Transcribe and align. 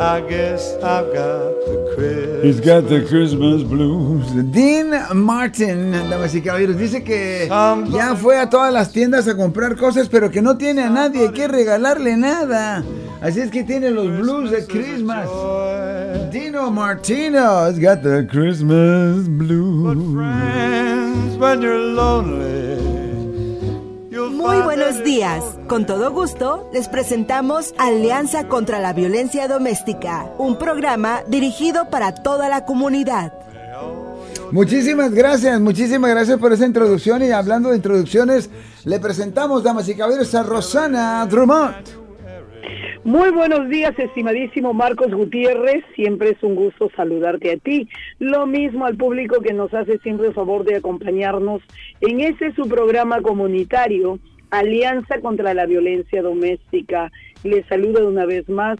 I 0.00 0.20
guess 0.20 0.74
I've 0.76 1.12
got 1.12 1.58
the 1.66 1.92
Christmas. 1.96 2.44
He's 2.44 2.60
got 2.60 2.88
the 2.88 3.04
Christmas 3.08 3.64
blues. 3.64 4.26
Dean 4.52 4.94
Martin, 5.12 5.90
damas 6.08 6.34
y 6.36 6.40
caballeros, 6.40 6.76
dice 6.78 7.02
que 7.02 7.48
ya 7.48 8.14
fue 8.14 8.38
a 8.38 8.48
todas 8.48 8.72
las 8.72 8.92
tiendas 8.92 9.26
a 9.26 9.36
comprar 9.36 9.76
cosas, 9.76 10.08
pero 10.08 10.30
que 10.30 10.40
no 10.40 10.56
tiene 10.56 10.82
a 10.82 10.90
nadie 10.90 11.32
que 11.32 11.48
regalarle 11.48 12.16
nada. 12.16 12.84
Así 13.20 13.40
es 13.40 13.50
que 13.50 13.64
tiene 13.64 13.90
los 13.90 14.06
blues 14.20 14.52
de 14.52 14.64
Christmas. 14.66 15.28
Dino 16.30 16.70
Martino 16.70 17.64
has 17.64 17.76
got 17.80 18.02
the 18.02 18.24
Christmas 18.30 19.26
blues. 19.28 19.98
Friends, 20.14 21.36
when 21.38 21.60
you're 21.60 21.76
lonely, 21.76 22.67
Muy 24.48 24.62
buenos 24.62 25.04
días. 25.04 25.44
Con 25.68 25.84
todo 25.84 26.10
gusto, 26.10 26.70
les 26.72 26.88
presentamos 26.88 27.74
Alianza 27.76 28.48
contra 28.48 28.78
la 28.78 28.94
Violencia 28.94 29.46
Doméstica, 29.46 30.24
un 30.38 30.56
programa 30.58 31.20
dirigido 31.28 31.90
para 31.90 32.14
toda 32.14 32.48
la 32.48 32.64
comunidad. 32.64 33.34
Muchísimas 34.50 35.12
gracias, 35.12 35.60
muchísimas 35.60 36.12
gracias 36.12 36.38
por 36.38 36.54
esa 36.54 36.64
introducción. 36.64 37.22
Y 37.22 37.30
hablando 37.30 37.68
de 37.68 37.76
introducciones, 37.76 38.50
le 38.86 38.98
presentamos, 38.98 39.62
damas 39.62 39.86
y 39.90 39.94
caballeros, 39.94 40.34
a 40.34 40.42
Rosana 40.42 41.26
Drummond. 41.26 42.08
Muy 43.04 43.30
buenos 43.30 43.68
días, 43.68 43.92
estimadísimo 43.98 44.72
Marcos 44.72 45.12
Gutiérrez. 45.12 45.84
Siempre 45.94 46.30
es 46.30 46.42
un 46.42 46.54
gusto 46.54 46.90
saludarte 46.96 47.52
a 47.52 47.56
ti. 47.58 47.86
Lo 48.18 48.46
mismo 48.46 48.86
al 48.86 48.96
público 48.96 49.42
que 49.42 49.52
nos 49.52 49.74
hace 49.74 49.98
siempre 49.98 50.28
el 50.28 50.34
favor 50.34 50.64
de 50.64 50.76
acompañarnos 50.76 51.60
en 52.00 52.20
ese 52.20 52.52
su 52.54 52.66
programa 52.66 53.20
comunitario, 53.20 54.18
Alianza 54.50 55.20
contra 55.20 55.54
la 55.54 55.66
Violencia 55.66 56.22
Doméstica. 56.22 57.10
Les 57.44 57.66
saluda 57.66 58.04
una 58.06 58.26
vez 58.26 58.48
más 58.48 58.78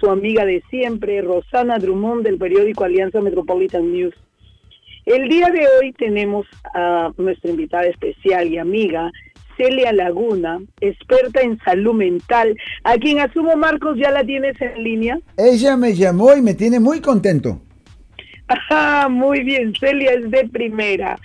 su 0.00 0.10
amiga 0.10 0.44
de 0.44 0.62
siempre, 0.70 1.22
Rosana 1.22 1.78
Drummond, 1.78 2.24
del 2.24 2.38
periódico 2.38 2.84
Alianza 2.84 3.20
Metropolitan 3.20 3.92
News. 3.92 4.14
El 5.06 5.28
día 5.28 5.50
de 5.50 5.66
hoy 5.78 5.92
tenemos 5.92 6.46
a 6.74 7.12
nuestra 7.18 7.50
invitada 7.50 7.84
especial 7.84 8.48
y 8.48 8.58
amiga, 8.58 9.12
Celia 9.56 9.92
Laguna, 9.92 10.60
experta 10.80 11.42
en 11.42 11.58
salud 11.60 11.94
mental, 11.94 12.56
a 12.82 12.94
quien 12.94 13.20
asumo 13.20 13.56
Marcos 13.56 13.96
ya 13.98 14.10
la 14.10 14.24
tienes 14.24 14.60
en 14.60 14.82
línea. 14.82 15.18
Ella 15.36 15.76
me 15.76 15.94
llamó 15.94 16.34
y 16.34 16.42
me 16.42 16.54
tiene 16.54 16.80
muy 16.80 17.00
contento. 17.00 17.60
Ajá, 18.48 19.08
muy 19.10 19.42
bien, 19.42 19.74
Celia 19.78 20.12
es 20.12 20.30
de 20.30 20.48
primera. 20.48 21.18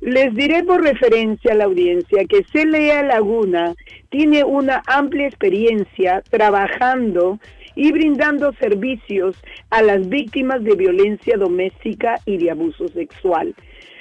Les 0.00 0.34
diré 0.34 0.62
por 0.64 0.82
referencia 0.82 1.52
a 1.52 1.56
la 1.56 1.64
audiencia 1.64 2.24
que 2.28 2.44
Celia 2.52 3.02
Laguna 3.02 3.74
tiene 4.10 4.44
una 4.44 4.82
amplia 4.86 5.26
experiencia 5.26 6.22
trabajando 6.30 7.38
y 7.74 7.92
brindando 7.92 8.52
servicios 8.54 9.36
a 9.70 9.82
las 9.82 10.08
víctimas 10.08 10.64
de 10.64 10.74
violencia 10.74 11.36
doméstica 11.36 12.16
y 12.26 12.38
de 12.38 12.50
abuso 12.50 12.88
sexual. 12.88 13.54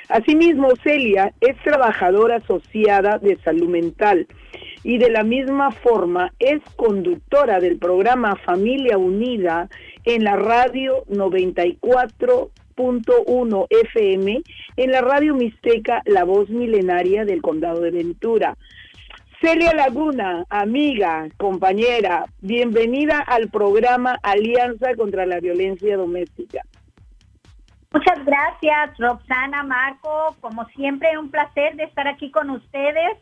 Asimismo, 0.10 0.70
Celia 0.84 1.34
es 1.42 1.58
trabajadora 1.64 2.38
asociada 2.38 3.18
de 3.20 3.38
salud 3.44 3.68
mental 3.68 4.26
y 4.84 4.98
de 4.98 5.10
la 5.10 5.24
misma 5.24 5.72
forma 5.72 6.34
es 6.40 6.62
conductora 6.76 7.60
del 7.60 7.78
programa 7.78 8.36
Familia 8.38 8.98
Unida 8.98 9.70
en 10.06 10.24
la 10.24 10.38
radio 10.38 11.04
94.1 12.78 13.67
FM, 13.70 14.42
en 14.78 14.92
la 14.92 15.02
radio 15.02 15.33
Mixteca 15.36 16.02
La 16.06 16.23
Voz 16.23 16.50
Milenaria 16.50 17.25
del 17.25 17.42
Condado 17.42 17.81
de 17.81 17.92
Ventura. 17.92 18.56
Celia 19.42 19.73
Laguna, 19.73 20.45
amiga, 20.50 21.28
compañera, 21.38 22.25
bienvenida 22.42 23.19
al 23.19 23.50
programa 23.50 24.17
Alianza 24.23 24.95
contra 24.95 25.25
la 25.25 25.39
Violencia 25.39 25.97
Doméstica. 25.97 26.61
Muchas 27.92 28.23
gracias, 28.25 28.97
Roxana, 28.97 29.64
Marco. 29.64 30.36
Como 30.39 30.66
siempre, 30.69 31.17
un 31.17 31.31
placer 31.31 31.75
de 31.75 31.84
estar 31.84 32.08
aquí 32.08 32.31
con 32.31 32.50
ustedes. 32.50 33.18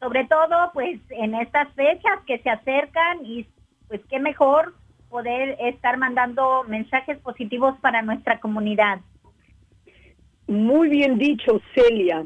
Sobre 0.00 0.26
todo, 0.26 0.70
pues, 0.74 1.00
en 1.10 1.34
estas 1.34 1.72
fechas 1.74 2.20
que 2.26 2.38
se 2.38 2.50
acercan 2.50 3.24
y, 3.24 3.46
pues, 3.88 4.00
qué 4.08 4.20
mejor 4.20 4.74
poder 5.08 5.56
estar 5.60 5.96
mandando 5.96 6.64
mensajes 6.64 7.18
positivos 7.18 7.74
para 7.80 8.02
nuestra 8.02 8.40
comunidad. 8.40 9.00
Muy 10.46 10.88
bien 10.88 11.18
dicho, 11.18 11.60
Celia. 11.74 12.24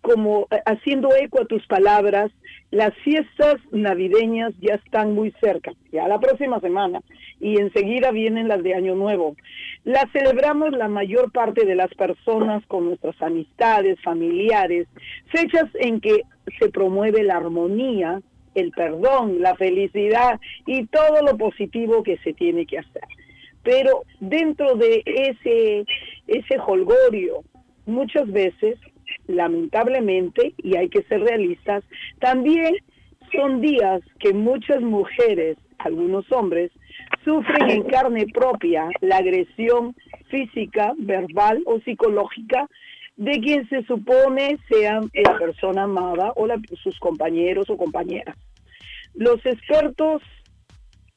Como 0.00 0.46
eh, 0.50 0.62
haciendo 0.64 1.10
eco 1.14 1.42
a 1.42 1.44
tus 1.44 1.66
palabras, 1.66 2.30
las 2.70 2.94
fiestas 3.04 3.56
navideñas 3.72 4.54
ya 4.60 4.74
están 4.74 5.14
muy 5.14 5.32
cerca, 5.40 5.72
ya 5.92 6.08
la 6.08 6.18
próxima 6.20 6.60
semana, 6.60 7.00
y 7.40 7.58
enseguida 7.58 8.12
vienen 8.12 8.48
las 8.48 8.62
de 8.62 8.74
Año 8.74 8.94
Nuevo. 8.94 9.36
Las 9.84 10.10
celebramos 10.12 10.70
la 10.70 10.88
mayor 10.88 11.32
parte 11.32 11.66
de 11.66 11.74
las 11.74 11.92
personas 11.94 12.64
con 12.66 12.86
nuestras 12.86 13.20
amistades, 13.20 14.00
familiares, 14.02 14.86
fechas 15.26 15.68
en 15.74 16.00
que 16.00 16.22
se 16.58 16.70
promueve 16.70 17.22
la 17.22 17.36
armonía, 17.36 18.20
el 18.54 18.70
perdón, 18.72 19.40
la 19.40 19.54
felicidad 19.56 20.40
y 20.66 20.86
todo 20.86 21.22
lo 21.22 21.36
positivo 21.36 22.02
que 22.02 22.16
se 22.18 22.32
tiene 22.32 22.66
que 22.66 22.78
hacer. 22.78 23.04
Pero 23.62 24.04
dentro 24.20 24.74
de 24.74 25.02
ese, 25.04 25.84
ese 26.26 26.58
holgorio, 26.58 27.42
muchas 27.86 28.30
veces 28.30 28.78
lamentablemente, 29.26 30.54
y 30.58 30.76
hay 30.76 30.88
que 30.88 31.02
ser 31.04 31.20
realistas, 31.20 31.84
también 32.20 32.76
son 33.32 33.60
días 33.60 34.02
que 34.18 34.32
muchas 34.32 34.80
mujeres, 34.80 35.56
algunos 35.78 36.30
hombres, 36.32 36.70
sufren 37.24 37.70
en 37.70 37.82
carne 37.84 38.26
propia 38.32 38.88
la 39.00 39.18
agresión 39.18 39.94
física, 40.28 40.94
verbal 40.98 41.62
o 41.66 41.80
psicológica 41.80 42.68
de 43.16 43.40
quien 43.40 43.68
se 43.68 43.82
supone 43.84 44.58
sean 44.68 45.10
la 45.12 45.38
persona 45.38 45.82
amada 45.84 46.32
o 46.36 46.46
sus 46.82 46.98
compañeros 46.98 47.68
o 47.68 47.76
compañeras. 47.76 48.36
Los 49.14 49.44
expertos 49.44 50.22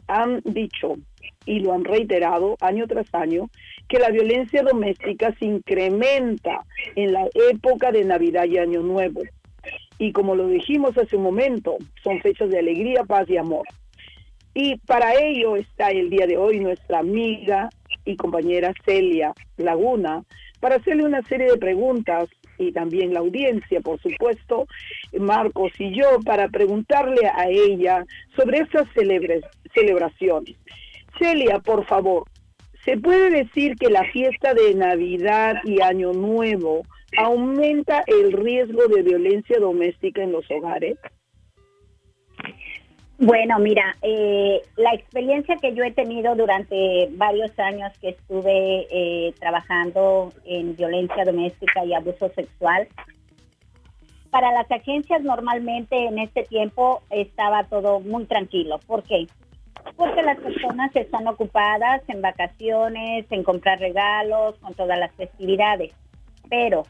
han 0.08 0.42
dicho 0.44 0.96
y 1.46 1.60
lo 1.60 1.74
han 1.74 1.84
reiterado 1.84 2.58
año 2.62 2.88
tras 2.88 3.14
año 3.14 3.50
que 3.88 4.00
la 4.00 4.10
violencia 4.10 4.64
doméstica 4.64 5.36
se 5.40 5.46
incrementa 5.46 6.66
en 6.96 7.14
la 7.14 7.28
época 7.50 7.92
de 7.92 8.04
Navidad 8.04 8.46
y 8.46 8.58
Año 8.58 8.82
Nuevo. 8.82 9.22
Y 10.00 10.12
como 10.12 10.36
lo 10.36 10.48
dijimos 10.48 10.98
hace 10.98 11.16
un 11.16 11.24
momento, 11.24 11.78
son 12.04 12.20
fechas 12.22 12.50
de 12.50 12.60
alegría, 12.60 13.04
paz 13.04 13.30
y 13.30 13.38
amor. 13.38 13.66
Y 14.54 14.78
para 14.80 15.16
ello 15.16 15.56
está 15.56 15.90
el 15.90 16.10
día 16.10 16.28
de 16.28 16.38
hoy 16.38 16.60
nuestra 16.60 17.00
amiga 17.00 17.70
y 18.06 18.16
compañera 18.16 18.74
Celia 18.86 19.34
Laguna 19.58 20.24
para 20.64 20.78
hacerle 20.78 21.04
una 21.04 21.22
serie 21.24 21.48
de 21.52 21.58
preguntas 21.58 22.30
y 22.58 22.72
también 22.72 23.14
la 23.14 23.20
audiencia, 23.20 23.82
por 23.82 24.00
supuesto, 24.00 24.66
Marcos 25.12 25.74
y 25.78 25.94
yo, 25.94 26.22
para 26.24 26.48
preguntarle 26.48 27.28
a 27.28 27.50
ella 27.50 28.06
sobre 28.34 28.60
celebres- 28.96 29.44
celebraciones. 29.74 30.56
Celia, 31.20 31.60
por 31.60 31.86
favor, 31.86 32.24
¿se 32.86 32.96
puede 32.98 33.30
decir 33.30 33.76
que 33.76 33.90
la 33.90 34.06
fiesta 34.14 34.54
de 34.54 34.74
Navidad 34.74 35.56
y 35.66 35.82
Año 35.82 36.14
Nuevo 36.14 36.84
aumenta 37.18 38.02
el 38.08 38.32
riesgo 38.32 38.88
de 38.88 39.02
violencia 39.02 39.60
doméstica 39.60 40.24
en 40.24 40.32
los 40.32 40.50
hogares? 40.50 40.98
Bueno, 43.20 43.60
mira, 43.60 43.96
eh, 44.02 44.62
la 44.76 44.94
experiencia 44.94 45.56
que 45.58 45.74
yo 45.76 45.84
he 45.84 45.92
tenido 45.92 46.36
durante 46.36 47.10
varios 47.12 47.58
años 47.60 47.92
que 48.00 48.10
estuve 48.10 48.88
eh, 48.90 49.34
trabajando 49.40 50.34
en 50.46 50.76
violencia 50.76 51.24
doméstica 51.24 51.86
y 51.86 51.94
abuso 51.94 52.30
sexual, 52.30 52.88
para 54.32 54.52
las 54.52 54.70
agencias 54.72 55.22
normalmente 55.22 56.06
en 56.06 56.18
este 56.18 56.44
tiempo 56.44 57.04
estaba 57.12 57.66
todo 57.66 58.00
muy 58.00 58.26
tranquilo. 58.26 58.80
¿Por 58.88 59.04
qué? 59.04 59.28
Porque 59.96 60.24
las 60.24 60.40
personas 60.40 60.96
están 60.96 61.28
ocupadas 61.28 62.02
en 62.08 62.20
vacaciones, 62.20 63.28
en 63.30 63.44
comprar 63.44 63.80
regalos, 63.80 64.58
con 64.58 64.74
todas 64.74 64.98
las 64.98 65.12
festividades. 65.14 65.92
Pero 66.50 66.84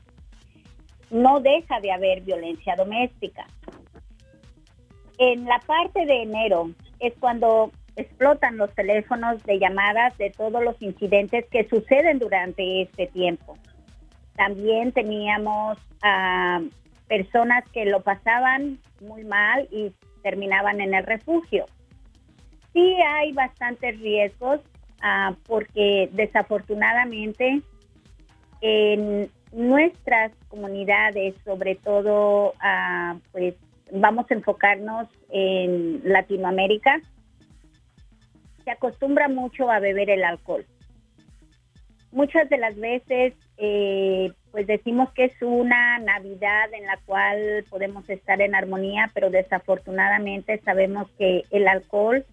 no 1.11 1.41
deja 1.41 1.81
de 1.81 1.91
haber 1.91 2.21
violencia 2.21 2.75
doméstica 2.77 3.45
en 5.17 5.45
la 5.45 5.59
parte 5.59 6.05
de 6.05 6.23
enero 6.23 6.69
es 6.99 7.13
cuando 7.19 7.71
explotan 7.95 8.57
los 8.57 8.73
teléfonos 8.73 9.43
de 9.43 9.59
llamadas 9.59 10.17
de 10.17 10.31
todos 10.31 10.63
los 10.63 10.81
incidentes 10.81 11.45
que 11.51 11.67
suceden 11.69 12.19
durante 12.19 12.83
este 12.83 13.07
tiempo. 13.07 13.57
También 14.35 14.91
teníamos 14.91 15.77
a 16.01 16.61
personas 17.07 17.63
que 17.71 17.85
lo 17.85 18.01
pasaban 18.01 18.79
muy 19.01 19.23
mal 19.23 19.67
y 19.71 19.93
terminaban 20.23 20.81
en 20.81 20.95
el 20.95 21.05
refugio. 21.05 21.65
Sí 22.73 22.95
hay 23.07 23.31
bastantes 23.33 23.99
riesgos 23.99 24.61
ah, 25.01 25.35
porque 25.45 26.09
desafortunadamente 26.13 27.61
en 28.61 29.29
nuestras 29.51 30.31
comunidades, 30.47 31.35
sobre 31.45 31.75
todo, 31.75 32.53
ah, 32.59 33.17
pues 33.31 33.53
vamos 33.91 34.29
a 34.29 34.33
enfocarnos 34.33 35.07
en 35.29 36.01
Latinoamérica. 36.03 37.01
se 38.63 38.71
acostumbra 38.71 39.27
mucho 39.27 39.69
a 39.69 39.79
beber 39.79 40.09
el 40.09 40.23
alcohol. 40.23 40.65
Muchas 42.13 42.47
de 42.49 42.57
las 42.57 42.75
veces, 42.77 43.33
eh, 43.57 44.31
pues 44.51 44.67
decimos 44.67 45.11
que 45.13 45.25
es 45.25 45.41
una 45.41 45.99
Navidad 45.99 46.71
en 46.73 46.85
la 46.85 46.97
cual 47.05 47.65
podemos 47.69 48.09
estar 48.09 48.39
en 48.39 48.55
armonía, 48.55 49.11
pero 49.13 49.29
desafortunadamente 49.29 50.61
sabemos 50.63 51.09
que 51.17 51.43
el 51.51 51.67
alcohol 51.67 52.25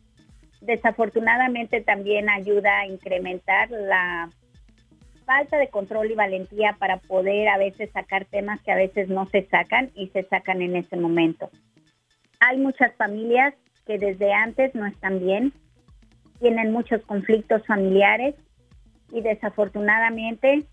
desafortunadamente 0.60 1.80
también 1.80 2.28
ayuda 2.28 2.80
a 2.80 2.86
incrementar 2.86 3.70
la 3.70 4.30
falta 5.30 5.58
de 5.58 5.68
control 5.68 6.10
y 6.10 6.16
valentía 6.16 6.74
para 6.76 6.96
poder 6.96 7.46
a 7.48 7.56
veces 7.56 7.88
sacar 7.92 8.24
temas 8.24 8.60
que 8.62 8.72
a 8.72 8.74
veces 8.74 9.08
no 9.08 9.26
se 9.26 9.46
sacan 9.46 9.92
y 9.94 10.08
se 10.08 10.24
sacan 10.24 10.60
en 10.60 10.74
ese 10.74 10.96
momento. 10.96 11.50
Hay 12.40 12.58
muchas 12.58 12.92
familias 12.96 13.54
que 13.86 13.96
desde 13.96 14.32
antes 14.32 14.74
no 14.74 14.86
están 14.86 15.20
bien, 15.20 15.52
tienen 16.40 16.72
muchos 16.72 17.02
conflictos 17.02 17.64
familiares 17.64 18.34
y 19.12 19.20
desafortunadamente 19.20 20.64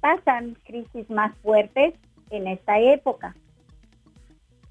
pasan 0.00 0.56
crisis 0.64 1.10
más 1.10 1.36
fuertes 1.38 1.94
en 2.30 2.46
esta 2.46 2.78
época. 2.78 3.34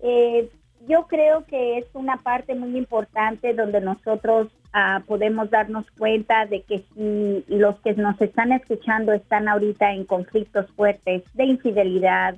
Eh, 0.04 0.50
yo 0.88 1.06
creo 1.08 1.46
que 1.48 1.80
es 1.80 1.86
una 1.92 2.16
parte 2.24 2.56
muy 2.56 2.78
importante 2.78 3.54
donde 3.54 3.82
nosotros 3.82 4.48
ah, 4.78 5.02
podemos 5.08 5.50
darnos 5.50 5.90
cuenta 5.92 6.46
de 6.46 6.62
que 6.64 6.84
si 6.94 7.46
los 7.48 7.80
que 7.80 7.94
nos 7.94 8.20
están 8.22 8.52
escuchando 8.52 9.14
están 9.14 9.48
ahorita 9.48 9.94
en 9.94 10.04
conflictos 10.04 10.70
fuertes 10.72 11.24
de 11.34 11.46
infidelidad, 11.46 12.36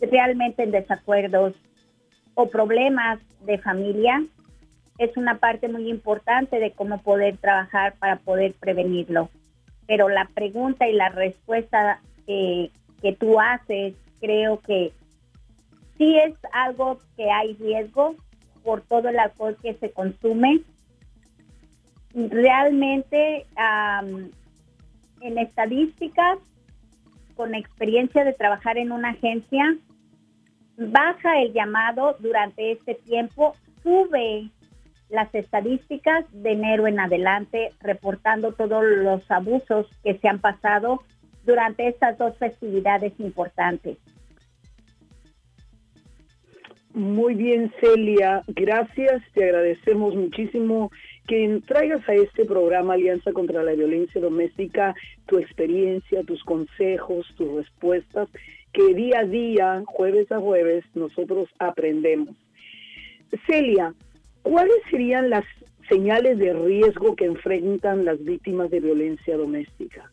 realmente 0.00 0.64
en 0.64 0.72
desacuerdos 0.72 1.54
o 2.34 2.48
problemas 2.48 3.20
de 3.46 3.58
familia, 3.58 4.24
es 4.98 5.16
una 5.16 5.38
parte 5.38 5.68
muy 5.68 5.88
importante 5.88 6.58
de 6.58 6.72
cómo 6.72 7.00
poder 7.00 7.36
trabajar 7.36 7.94
para 8.00 8.16
poder 8.16 8.54
prevenirlo. 8.54 9.30
Pero 9.86 10.08
la 10.08 10.28
pregunta 10.34 10.88
y 10.88 10.92
la 10.94 11.10
respuesta 11.10 12.00
que 12.26 12.70
tú 13.20 13.40
haces, 13.40 13.94
creo 14.20 14.58
que 14.60 14.92
sí 15.98 16.18
es 16.18 16.34
algo 16.52 16.98
que 17.16 17.30
hay 17.30 17.54
riesgo 17.54 18.16
por 18.64 18.80
todo 18.82 19.08
el 19.08 19.18
alcohol 19.18 19.56
que 19.62 19.74
se 19.74 19.92
consume. 19.92 20.62
Realmente, 22.14 23.46
en 25.20 25.38
estadísticas, 25.38 26.38
con 27.34 27.54
experiencia 27.54 28.24
de 28.24 28.32
trabajar 28.32 28.78
en 28.78 28.92
una 28.92 29.10
agencia, 29.10 29.76
baja 30.76 31.40
el 31.40 31.52
llamado 31.52 32.16
durante 32.20 32.72
este 32.72 32.94
tiempo, 32.94 33.54
sube 33.82 34.50
las 35.08 35.34
estadísticas 35.34 36.24
de 36.32 36.52
enero 36.52 36.86
en 36.86 36.98
adelante, 36.98 37.72
reportando 37.80 38.52
todos 38.52 38.84
los 38.84 39.30
abusos 39.30 39.86
que 40.02 40.18
se 40.18 40.28
han 40.28 40.40
pasado 40.40 41.02
durante 41.44 41.88
estas 41.88 42.16
dos 42.18 42.36
festividades 42.38 43.12
importantes. 43.18 43.98
Muy 46.94 47.34
bien, 47.34 47.72
Celia, 47.80 48.44
gracias, 48.46 49.20
te 49.32 49.42
agradecemos 49.42 50.14
muchísimo 50.14 50.92
que 51.26 51.60
traigas 51.66 52.08
a 52.08 52.14
este 52.14 52.44
programa 52.44 52.94
Alianza 52.94 53.32
contra 53.32 53.64
la 53.64 53.72
Violencia 53.72 54.20
Doméstica 54.20 54.94
tu 55.26 55.38
experiencia, 55.38 56.22
tus 56.22 56.44
consejos, 56.44 57.26
tus 57.36 57.52
respuestas, 57.52 58.28
que 58.72 58.94
día 58.94 59.20
a 59.20 59.24
día, 59.24 59.82
jueves 59.86 60.30
a 60.30 60.38
jueves, 60.38 60.84
nosotros 60.94 61.48
aprendemos. 61.58 62.36
Celia, 63.44 63.92
¿cuáles 64.42 64.76
serían 64.88 65.30
las 65.30 65.44
señales 65.88 66.38
de 66.38 66.52
riesgo 66.52 67.16
que 67.16 67.24
enfrentan 67.24 68.04
las 68.04 68.22
víctimas 68.22 68.70
de 68.70 68.78
violencia 68.78 69.36
doméstica? 69.36 70.12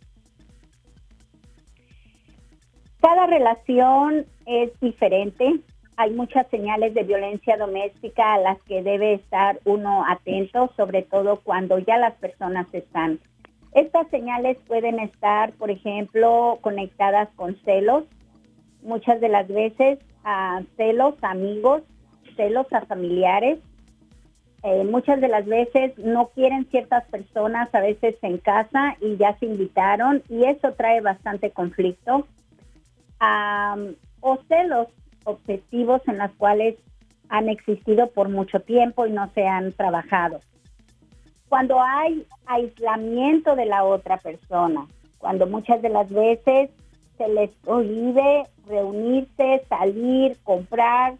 Cada 3.01 3.27
relación 3.27 4.25
es 4.47 4.71
diferente. 4.79 5.59
Hay 6.01 6.09
muchas 6.09 6.47
señales 6.47 6.95
de 6.95 7.03
violencia 7.03 7.57
doméstica 7.57 8.33
a 8.33 8.39
las 8.39 8.59
que 8.63 8.81
debe 8.81 9.13
estar 9.13 9.59
uno 9.65 10.03
atento, 10.09 10.73
sobre 10.75 11.03
todo 11.03 11.41
cuando 11.43 11.77
ya 11.77 11.99
las 11.99 12.15
personas 12.15 12.65
están. 12.73 13.19
Estas 13.73 14.07
señales 14.07 14.57
pueden 14.67 14.99
estar, 14.99 15.51
por 15.51 15.69
ejemplo, 15.69 16.57
conectadas 16.61 17.29
con 17.35 17.55
celos, 17.57 18.05
muchas 18.81 19.21
de 19.21 19.29
las 19.29 19.47
veces 19.47 19.99
a 20.23 20.63
celos 20.75 21.13
a 21.21 21.29
amigos, 21.29 21.83
celos 22.35 22.65
a 22.73 22.81
familiares, 22.87 23.59
eh, 24.63 24.83
muchas 24.83 25.21
de 25.21 25.27
las 25.27 25.45
veces 25.45 25.95
no 25.99 26.29
quieren 26.29 26.65
ciertas 26.71 27.05
personas 27.09 27.69
a 27.75 27.79
veces 27.79 28.15
en 28.23 28.39
casa 28.39 28.97
y 29.01 29.17
ya 29.17 29.37
se 29.37 29.45
invitaron 29.45 30.23
y 30.29 30.45
eso 30.45 30.73
trae 30.73 30.99
bastante 31.01 31.51
conflicto. 31.51 32.25
o 34.23 34.37
celos 34.47 34.87
obsesivos 35.23 36.01
en 36.07 36.17
las 36.17 36.31
cuales 36.33 36.75
han 37.29 37.49
existido 37.49 38.07
por 38.11 38.29
mucho 38.29 38.59
tiempo 38.59 39.05
y 39.05 39.11
no 39.11 39.29
se 39.33 39.47
han 39.47 39.71
trabajado. 39.73 40.39
Cuando 41.49 41.81
hay 41.81 42.25
aislamiento 42.45 43.55
de 43.55 43.65
la 43.65 43.83
otra 43.83 44.17
persona, 44.17 44.87
cuando 45.17 45.47
muchas 45.47 45.81
de 45.81 45.89
las 45.89 46.09
veces 46.09 46.69
se 47.17 47.27
les 47.27 47.51
prohíbe 47.63 48.43
reunirse, 48.67 49.63
salir, 49.69 50.37
comprar, 50.43 51.15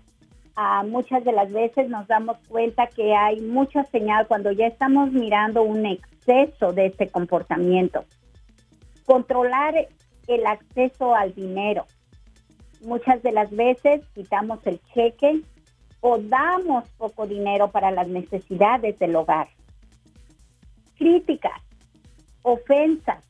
muchas 0.87 1.23
de 1.23 1.31
las 1.31 1.51
veces 1.51 1.89
nos 1.89 2.07
damos 2.07 2.37
cuenta 2.47 2.87
que 2.87 3.15
hay 3.15 3.41
mucha 3.41 3.83
señal 3.85 4.27
cuando 4.27 4.51
ya 4.51 4.67
estamos 4.67 5.11
mirando 5.11 5.63
un 5.63 5.85
exceso 5.85 6.71
de 6.71 6.87
ese 6.87 7.07
comportamiento. 7.07 8.05
Controlar 9.05 9.87
el 10.27 10.45
acceso 10.45 11.15
al 11.15 11.33
dinero. 11.33 11.85
Muchas 12.81 13.21
de 13.23 13.31
las 13.31 13.51
veces 13.51 14.01
quitamos 14.13 14.65
el 14.65 14.79
cheque 14.93 15.41
o 15.99 16.17
damos 16.17 16.89
poco 16.97 17.27
dinero 17.27 17.69
para 17.69 17.91
las 17.91 18.07
necesidades 18.07 18.97
del 18.99 19.15
hogar. 19.15 19.49
Críticas, 20.97 21.61
ofensas, 22.41 23.23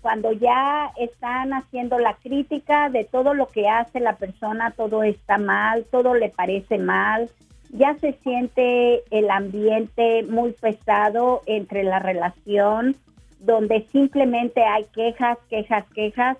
cuando 0.00 0.32
ya 0.32 0.90
están 0.96 1.54
haciendo 1.54 1.98
la 1.98 2.14
crítica 2.14 2.90
de 2.90 3.04
todo 3.04 3.34
lo 3.34 3.46
que 3.46 3.68
hace 3.68 4.00
la 4.00 4.16
persona, 4.16 4.72
todo 4.72 5.04
está 5.04 5.38
mal, 5.38 5.86
todo 5.92 6.14
le 6.14 6.28
parece 6.28 6.76
mal, 6.78 7.30
ya 7.70 7.96
se 7.98 8.12
siente 8.14 9.02
el 9.16 9.30
ambiente 9.30 10.24
muy 10.24 10.52
pesado 10.52 11.42
entre 11.46 11.84
la 11.84 12.00
relación, 12.00 12.96
donde 13.38 13.86
simplemente 13.92 14.62
hay 14.64 14.84
quejas, 14.92 15.38
quejas, 15.48 15.84
quejas, 15.94 16.36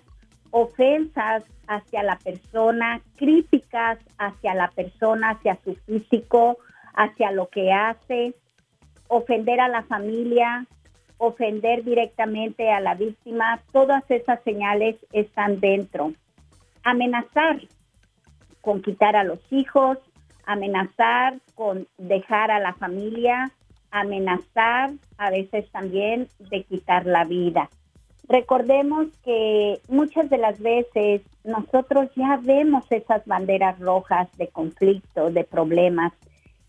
ofensas 0.50 1.44
hacia 1.76 2.02
la 2.02 2.16
persona, 2.18 3.00
críticas 3.16 3.98
hacia 4.18 4.54
la 4.54 4.68
persona, 4.68 5.30
hacia 5.30 5.58
su 5.64 5.74
físico, 5.74 6.58
hacia 6.94 7.32
lo 7.32 7.48
que 7.48 7.72
hace, 7.72 8.34
ofender 9.08 9.60
a 9.60 9.68
la 9.68 9.82
familia, 9.82 10.66
ofender 11.18 11.84
directamente 11.84 12.70
a 12.70 12.80
la 12.80 12.94
víctima, 12.94 13.60
todas 13.72 14.02
esas 14.10 14.42
señales 14.42 14.96
están 15.12 15.60
dentro. 15.60 16.12
Amenazar 16.82 17.60
con 18.60 18.82
quitar 18.82 19.16
a 19.16 19.24
los 19.24 19.40
hijos, 19.52 19.98
amenazar 20.46 21.38
con 21.54 21.86
dejar 21.98 22.50
a 22.50 22.58
la 22.58 22.74
familia, 22.74 23.52
amenazar 23.90 24.90
a 25.18 25.30
veces 25.30 25.70
también 25.70 26.28
de 26.38 26.64
quitar 26.64 27.06
la 27.06 27.24
vida. 27.24 27.68
Recordemos 28.28 29.08
que 29.24 29.80
muchas 29.88 30.30
de 30.30 30.38
las 30.38 30.60
veces 30.60 31.22
nosotros 31.44 32.08
ya 32.14 32.38
vemos 32.42 32.84
esas 32.90 33.24
banderas 33.26 33.78
rojas 33.80 34.28
de 34.36 34.48
conflicto, 34.48 35.30
de 35.30 35.44
problemas, 35.44 36.12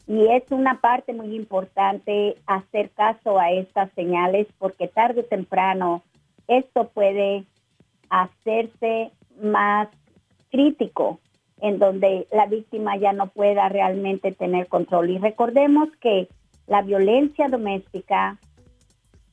y 0.08 0.28
es 0.28 0.44
una 0.52 0.82
parte 0.82 1.14
muy 1.14 1.36
importante 1.36 2.36
hacer 2.46 2.90
caso 2.92 3.40
a 3.40 3.52
estas 3.52 3.92
señales 3.94 4.48
porque 4.60 4.88
tarde 4.88 5.22
o 5.22 5.26
temprano 5.26 6.04
esto 6.48 6.90
puede 6.90 7.46
hacerse 8.10 9.12
más 9.42 9.88
crítico 10.52 11.20
en 11.62 11.80
donde 11.80 12.28
la 12.32 12.48
víctima 12.48 12.98
ya 12.98 13.14
no 13.14 13.28
pueda 13.28 13.70
realmente 13.70 14.34
tener 14.34 14.68
control. 14.68 15.12
Y 15.12 15.18
recordemos 15.18 15.90
que 16.02 16.28
la 16.68 16.82
violencia 16.82 17.48
doméstica 17.48 18.38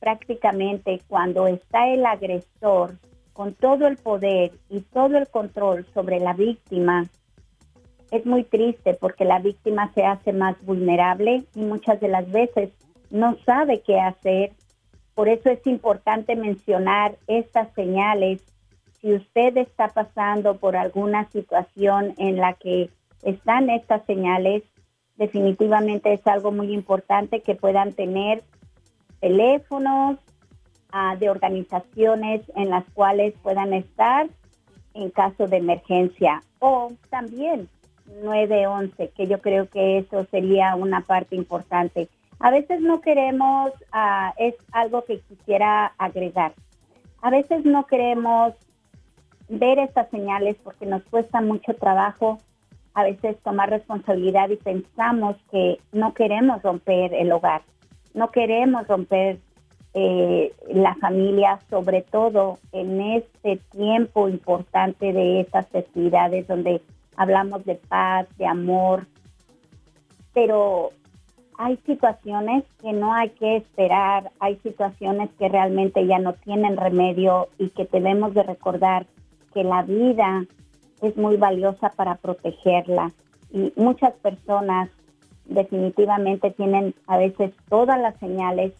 prácticamente 0.01 0.99
cuando 1.07 1.47
está 1.47 1.87
el 1.87 2.05
agresor 2.05 2.97
con 3.33 3.53
todo 3.53 3.87
el 3.87 3.97
poder 3.97 4.51
y 4.67 4.81
todo 4.81 5.17
el 5.17 5.29
control 5.29 5.85
sobre 5.93 6.19
la 6.19 6.33
víctima, 6.33 7.05
es 8.09 8.25
muy 8.25 8.43
triste 8.43 8.95
porque 8.95 9.23
la 9.23 9.39
víctima 9.39 9.93
se 9.93 10.03
hace 10.03 10.33
más 10.33 10.59
vulnerable 10.65 11.45
y 11.55 11.61
muchas 11.61 12.01
de 12.01 12.09
las 12.09 12.29
veces 12.29 12.71
no 13.11 13.37
sabe 13.45 13.81
qué 13.81 13.99
hacer. 13.99 14.51
Por 15.13 15.29
eso 15.29 15.49
es 15.49 15.65
importante 15.67 16.35
mencionar 16.35 17.17
estas 17.27 17.71
señales. 17.73 18.43
Si 18.99 19.13
usted 19.13 19.55
está 19.55 19.89
pasando 19.89 20.57
por 20.57 20.75
alguna 20.75 21.29
situación 21.29 22.15
en 22.17 22.37
la 22.37 22.53
que 22.53 22.89
están 23.21 23.69
estas 23.69 24.03
señales, 24.05 24.63
definitivamente 25.15 26.11
es 26.11 26.25
algo 26.25 26.51
muy 26.51 26.73
importante 26.73 27.41
que 27.41 27.53
puedan 27.53 27.93
tener 27.93 28.43
teléfonos 29.21 30.17
ah, 30.91 31.15
de 31.17 31.29
organizaciones 31.29 32.41
en 32.55 32.69
las 32.69 32.83
cuales 32.93 33.33
puedan 33.41 33.73
estar 33.73 34.27
en 34.93 35.09
caso 35.11 35.47
de 35.47 35.57
emergencia. 35.57 36.43
O 36.59 36.91
también 37.09 37.69
911, 38.23 39.11
que 39.15 39.27
yo 39.27 39.39
creo 39.39 39.69
que 39.69 39.99
eso 39.99 40.25
sería 40.25 40.75
una 40.75 41.01
parte 41.01 41.35
importante. 41.35 42.09
A 42.39 42.51
veces 42.51 42.81
no 42.81 42.99
queremos, 42.99 43.71
ah, 43.93 44.33
es 44.37 44.55
algo 44.73 45.05
que 45.05 45.19
quisiera 45.19 45.93
agregar, 45.97 46.53
a 47.21 47.29
veces 47.29 47.63
no 47.65 47.85
queremos 47.85 48.53
ver 49.47 49.79
estas 49.79 50.09
señales 50.09 50.55
porque 50.63 50.85
nos 50.85 51.03
cuesta 51.03 51.39
mucho 51.41 51.75
trabajo 51.75 52.39
a 52.93 53.03
veces 53.03 53.37
tomar 53.43 53.69
responsabilidad 53.69 54.49
y 54.49 54.57
pensamos 54.57 55.37
que 55.51 55.79
no 55.91 56.13
queremos 56.13 56.61
romper 56.61 57.13
el 57.13 57.31
hogar, 57.31 57.61
no 58.13 58.31
queremos 58.31 58.87
romper 58.87 59.39
eh, 59.93 60.53
la 60.73 60.95
familia, 60.95 61.59
sobre 61.69 62.01
todo 62.01 62.59
en 62.71 63.01
este 63.01 63.57
tiempo 63.71 64.29
importante 64.29 65.11
de 65.11 65.41
estas 65.41 65.67
festividades 65.67 66.47
donde 66.47 66.81
hablamos 67.17 67.65
de 67.65 67.75
paz, 67.75 68.27
de 68.37 68.45
amor, 68.45 69.07
pero 70.33 70.91
hay 71.57 71.77
situaciones 71.85 72.63
que 72.81 72.93
no 72.93 73.13
hay 73.13 73.29
que 73.31 73.57
esperar, 73.57 74.31
hay 74.39 74.55
situaciones 74.63 75.29
que 75.37 75.49
realmente 75.49 76.07
ya 76.07 76.19
no 76.19 76.33
tienen 76.33 76.77
remedio 76.77 77.49
y 77.57 77.69
que 77.69 77.85
debemos 77.91 78.33
de 78.33 78.43
recordar 78.43 79.05
que 79.53 79.63
la 79.63 79.83
vida 79.83 80.45
es 81.01 81.17
muy 81.17 81.37
valiosa 81.37 81.89
para 81.89 82.15
protegerla. 82.15 83.11
Y 83.51 83.73
muchas 83.75 84.13
personas 84.13 84.89
definitivamente 85.53 86.51
tienen 86.51 86.95
a 87.07 87.17
veces 87.17 87.51
todas 87.69 87.99
las 87.99 88.17
señales 88.19 88.73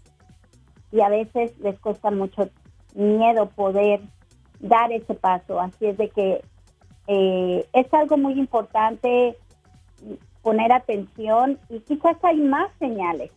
y 0.91 1.01
a 1.01 1.09
veces 1.09 1.57
les 1.59 1.79
cuesta 1.79 2.11
mucho 2.11 2.49
miedo 2.95 3.49
poder 3.49 4.01
dar 4.59 4.91
ese 4.91 5.13
paso. 5.13 5.59
Así 5.59 5.85
es 5.85 5.97
de 5.97 6.09
que 6.09 6.41
eh, 7.07 7.65
es 7.73 7.93
algo 7.93 8.17
muy 8.17 8.33
importante 8.33 9.35
poner 10.41 10.71
atención 10.71 11.59
y 11.69 11.79
quizás 11.81 12.17
hay 12.23 12.37
más 12.41 12.71
señales, 12.79 13.31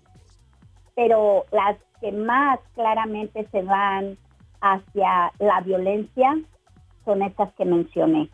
pero 0.95 1.45
las 1.53 1.77
que 2.01 2.13
más 2.13 2.59
claramente 2.75 3.47
se 3.51 3.63
van 3.63 4.17
hacia 4.61 5.33
la 5.39 5.61
violencia 5.61 6.39
son 7.05 7.23
estas 7.23 7.53
que 7.55 7.65
mencioné. 7.65 8.31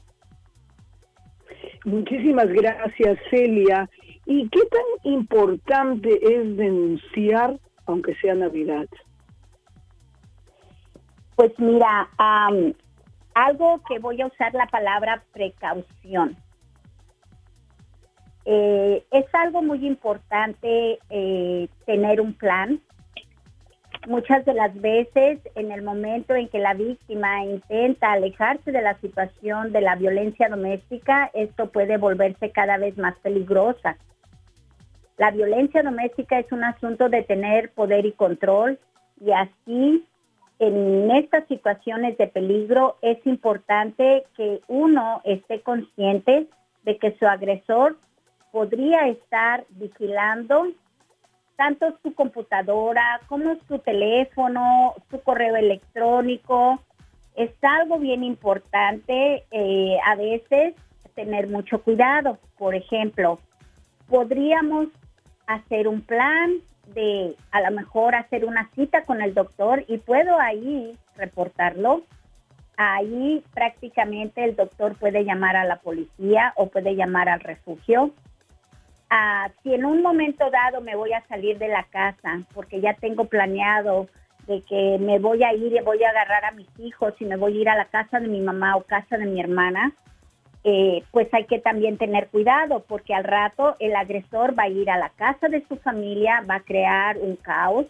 Muchísimas 1.84 2.48
gracias, 2.48 3.18
Celia. 3.30 3.88
¿Y 4.32 4.48
qué 4.48 4.60
tan 4.70 5.12
importante 5.12 6.08
es 6.22 6.56
denunciar, 6.56 7.58
aunque 7.86 8.14
sea 8.14 8.32
Navidad? 8.36 8.86
Pues 11.34 11.50
mira, 11.58 12.08
algo 13.34 13.80
que 13.88 13.98
voy 13.98 14.22
a 14.22 14.28
usar 14.28 14.54
la 14.54 14.66
palabra 14.66 15.24
precaución. 15.32 16.36
Eh, 18.44 19.04
es 19.10 19.24
algo 19.32 19.62
muy 19.62 19.84
importante 19.84 21.00
eh, 21.10 21.68
tener 21.84 22.20
un 22.20 22.32
plan. 22.34 22.80
Muchas 24.06 24.44
de 24.44 24.54
las 24.54 24.80
veces, 24.80 25.40
en 25.56 25.72
el 25.72 25.82
momento 25.82 26.36
en 26.36 26.46
que 26.46 26.60
la 26.60 26.74
víctima 26.74 27.44
intenta 27.44 28.12
alejarse 28.12 28.70
de 28.70 28.80
la 28.80 28.96
situación 29.00 29.72
de 29.72 29.80
la 29.80 29.96
violencia 29.96 30.48
doméstica, 30.48 31.32
esto 31.34 31.72
puede 31.72 31.96
volverse 31.96 32.52
cada 32.52 32.78
vez 32.78 32.96
más 32.96 33.18
peligrosa. 33.24 33.96
La 35.20 35.30
violencia 35.30 35.82
doméstica 35.82 36.38
es 36.38 36.50
un 36.50 36.64
asunto 36.64 37.10
de 37.10 37.22
tener 37.22 37.72
poder 37.72 38.06
y 38.06 38.12
control 38.12 38.78
y 39.20 39.32
así 39.32 40.02
en 40.58 41.10
estas 41.10 41.46
situaciones 41.46 42.16
de 42.16 42.26
peligro 42.26 42.96
es 43.02 43.18
importante 43.26 44.24
que 44.34 44.62
uno 44.66 45.20
esté 45.24 45.60
consciente 45.60 46.46
de 46.84 46.96
que 46.96 47.14
su 47.18 47.26
agresor 47.26 47.98
podría 48.50 49.08
estar 49.08 49.66
vigilando 49.68 50.68
tanto 51.56 51.98
su 52.02 52.14
computadora 52.14 53.20
como 53.26 53.56
su 53.68 53.78
teléfono, 53.78 54.94
su 55.10 55.20
correo 55.20 55.56
electrónico. 55.56 56.80
Es 57.36 57.50
algo 57.60 57.98
bien 57.98 58.24
importante 58.24 59.44
eh, 59.50 59.98
a 60.02 60.14
veces 60.14 60.76
tener 61.14 61.50
mucho 61.50 61.82
cuidado. 61.82 62.38
Por 62.56 62.74
ejemplo, 62.74 63.38
podríamos 64.08 64.88
hacer 65.54 65.88
un 65.88 66.02
plan 66.02 66.52
de 66.94 67.36
a 67.50 67.60
lo 67.60 67.70
mejor 67.70 68.14
hacer 68.14 68.44
una 68.44 68.68
cita 68.74 69.04
con 69.04 69.22
el 69.22 69.34
doctor 69.34 69.84
y 69.88 69.98
puedo 69.98 70.38
ahí 70.38 70.92
reportarlo. 71.16 72.02
Ahí 72.76 73.44
prácticamente 73.52 74.42
el 74.42 74.56
doctor 74.56 74.96
puede 74.96 75.24
llamar 75.24 75.56
a 75.56 75.64
la 75.64 75.76
policía 75.76 76.54
o 76.56 76.68
puede 76.68 76.96
llamar 76.96 77.28
al 77.28 77.40
refugio 77.40 78.12
si 79.62 79.74
en 79.74 79.84
un 79.84 80.02
momento 80.02 80.50
dado 80.50 80.80
me 80.80 80.94
voy 80.94 81.12
a 81.12 81.26
salir 81.26 81.58
de 81.58 81.68
la 81.68 81.84
casa 81.84 82.40
porque 82.54 82.80
ya 82.80 82.94
tengo 82.94 83.24
planeado 83.24 84.08
de 84.46 84.62
que 84.62 84.98
me 85.00 85.18
voy 85.18 85.42
a 85.42 85.52
ir 85.52 85.72
y 85.72 85.80
voy 85.80 86.02
a 86.04 86.10
agarrar 86.10 86.44
a 86.44 86.52
mis 86.52 86.68
hijos 86.78 87.14
y 87.18 87.24
me 87.24 87.36
voy 87.36 87.58
a 87.58 87.60
ir 87.60 87.68
a 87.68 87.76
la 87.76 87.86
casa 87.86 88.20
de 88.20 88.28
mi 88.28 88.40
mamá 88.40 88.76
o 88.76 88.82
casa 88.82 89.16
de 89.16 89.26
mi 89.26 89.40
hermana, 89.40 89.92
eh, 90.62 91.02
pues 91.10 91.28
hay 91.32 91.46
que 91.46 91.58
también 91.58 91.96
tener 91.96 92.28
cuidado 92.28 92.84
porque 92.86 93.14
al 93.14 93.24
rato 93.24 93.76
el 93.78 93.96
agresor 93.96 94.58
va 94.58 94.64
a 94.64 94.68
ir 94.68 94.90
a 94.90 94.98
la 94.98 95.08
casa 95.10 95.48
de 95.48 95.64
su 95.66 95.76
familia, 95.76 96.44
va 96.48 96.56
a 96.56 96.64
crear 96.64 97.16
un 97.18 97.36
caos 97.36 97.86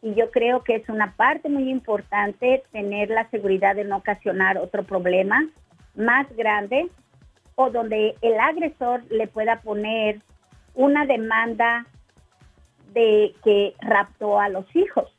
y 0.00 0.14
yo 0.14 0.30
creo 0.30 0.62
que 0.62 0.76
es 0.76 0.88
una 0.88 1.14
parte 1.14 1.48
muy 1.50 1.70
importante 1.70 2.62
tener 2.72 3.10
la 3.10 3.28
seguridad 3.28 3.76
de 3.76 3.84
no 3.84 3.98
ocasionar 3.98 4.56
otro 4.56 4.82
problema 4.82 5.46
más 5.94 6.26
grande 6.36 6.88
o 7.54 7.70
donde 7.70 8.14
el 8.22 8.40
agresor 8.40 9.02
le 9.10 9.26
pueda 9.26 9.60
poner 9.60 10.20
una 10.74 11.04
demanda 11.04 11.86
de 12.92 13.34
que 13.44 13.74
raptó 13.80 14.40
a 14.40 14.48
los 14.48 14.64
hijos 14.74 15.12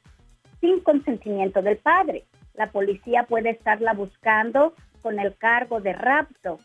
sin 0.62 0.80
consentimiento 0.80 1.62
del 1.62 1.78
padre. 1.78 2.26
La 2.56 2.72
policía 2.72 3.24
puede 3.24 3.52
estarla 3.52 3.94
buscando 3.94 4.74
con 5.04 5.20
el 5.20 5.36
cargo 5.36 5.80
de 5.80 5.94
rapto 5.94 6.60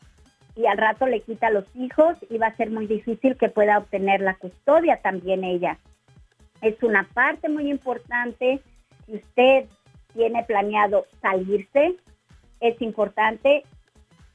y 0.55 0.67
al 0.67 0.77
rato 0.77 1.07
le 1.07 1.21
quita 1.21 1.51
los 1.51 1.65
hijos 1.75 2.17
y 2.29 2.39
va 2.39 2.49
a 2.49 2.57
ser 2.57 2.71
muy 2.71 2.87
difícil 2.87 3.37
que 3.37 3.49
pueda 3.49 3.79
obtener 3.79 4.21
la 4.21 4.35
custodia 4.35 5.01
también 5.03 5.45
ella. 5.45 5.79
Es 6.61 6.83
una 6.83 7.09
parte 7.15 7.49
muy 7.49 7.71
importante. 7.71 8.61
Si 9.07 9.17
usted 9.17 9.67
tiene 10.15 10.45
planeado 10.45 11.07
salirse, 11.21 11.97
es 12.61 12.81
importante 12.81 13.65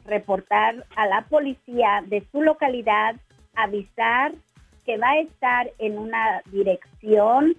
reportar 0.05 0.85
a 0.95 1.05
la 1.07 1.21
policía 1.23 2.03
de 2.07 2.25
su 2.31 2.41
localidad, 2.41 3.15
avisar 3.55 4.33
que 4.85 4.97
va 4.97 5.11
a 5.11 5.19
estar 5.19 5.69
en 5.79 5.97
una 5.97 6.41
dirección 6.51 7.55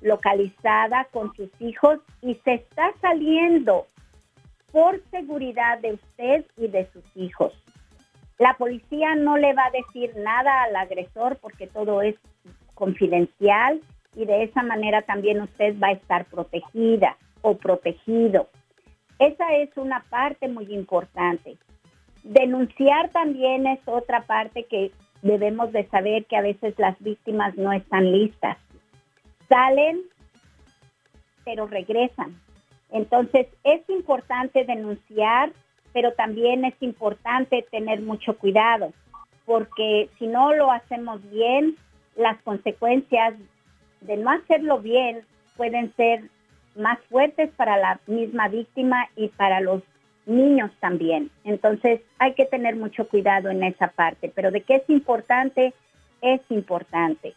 localizada 0.00 1.04
con 1.12 1.32
sus 1.34 1.50
hijos 1.60 2.00
y 2.22 2.34
se 2.44 2.54
está 2.54 2.92
saliendo 3.00 3.86
por 4.72 5.00
seguridad 5.10 5.78
de 5.78 5.92
usted 5.92 6.46
y 6.56 6.68
de 6.68 6.90
sus 6.92 7.04
hijos. 7.14 7.52
La 8.42 8.54
policía 8.54 9.14
no 9.14 9.36
le 9.36 9.54
va 9.54 9.66
a 9.66 9.70
decir 9.70 10.16
nada 10.16 10.64
al 10.64 10.74
agresor 10.74 11.36
porque 11.36 11.68
todo 11.68 12.02
es 12.02 12.16
confidencial 12.74 13.80
y 14.16 14.24
de 14.24 14.42
esa 14.42 14.64
manera 14.64 15.02
también 15.02 15.40
usted 15.40 15.78
va 15.80 15.86
a 15.86 15.92
estar 15.92 16.24
protegida 16.24 17.16
o 17.42 17.56
protegido. 17.56 18.48
Esa 19.20 19.54
es 19.54 19.70
una 19.76 20.00
parte 20.10 20.48
muy 20.48 20.74
importante. 20.74 21.56
Denunciar 22.24 23.10
también 23.10 23.68
es 23.68 23.78
otra 23.86 24.22
parte 24.22 24.64
que 24.64 24.90
debemos 25.22 25.70
de 25.70 25.86
saber 25.90 26.24
que 26.24 26.36
a 26.36 26.42
veces 26.42 26.74
las 26.78 26.98
víctimas 26.98 27.56
no 27.56 27.72
están 27.72 28.10
listas. 28.10 28.58
Salen, 29.48 30.00
pero 31.44 31.68
regresan. 31.68 32.40
Entonces 32.90 33.46
es 33.62 33.88
importante 33.88 34.64
denunciar, 34.64 35.52
pero 35.92 36.12
también 36.12 36.64
es 36.64 36.74
importante 36.80 37.66
tener 37.70 38.00
mucho 38.00 38.36
cuidado, 38.36 38.92
porque 39.44 40.08
si 40.18 40.26
no 40.26 40.52
lo 40.54 40.70
hacemos 40.70 41.20
bien, 41.30 41.76
las 42.16 42.40
consecuencias 42.42 43.34
de 44.00 44.16
no 44.16 44.30
hacerlo 44.30 44.78
bien 44.78 45.20
pueden 45.56 45.94
ser 45.94 46.24
más 46.76 46.98
fuertes 47.10 47.50
para 47.56 47.76
la 47.76 48.00
misma 48.06 48.48
víctima 48.48 49.08
y 49.16 49.28
para 49.28 49.60
los 49.60 49.82
niños 50.26 50.70
también. 50.80 51.30
Entonces 51.44 52.00
hay 52.18 52.34
que 52.34 52.46
tener 52.46 52.76
mucho 52.76 53.06
cuidado 53.08 53.50
en 53.50 53.62
esa 53.62 53.88
parte, 53.88 54.30
pero 54.34 54.50
de 54.50 54.62
qué 54.62 54.76
es 54.76 54.88
importante, 54.88 55.74
es 56.20 56.40
importante. 56.48 57.34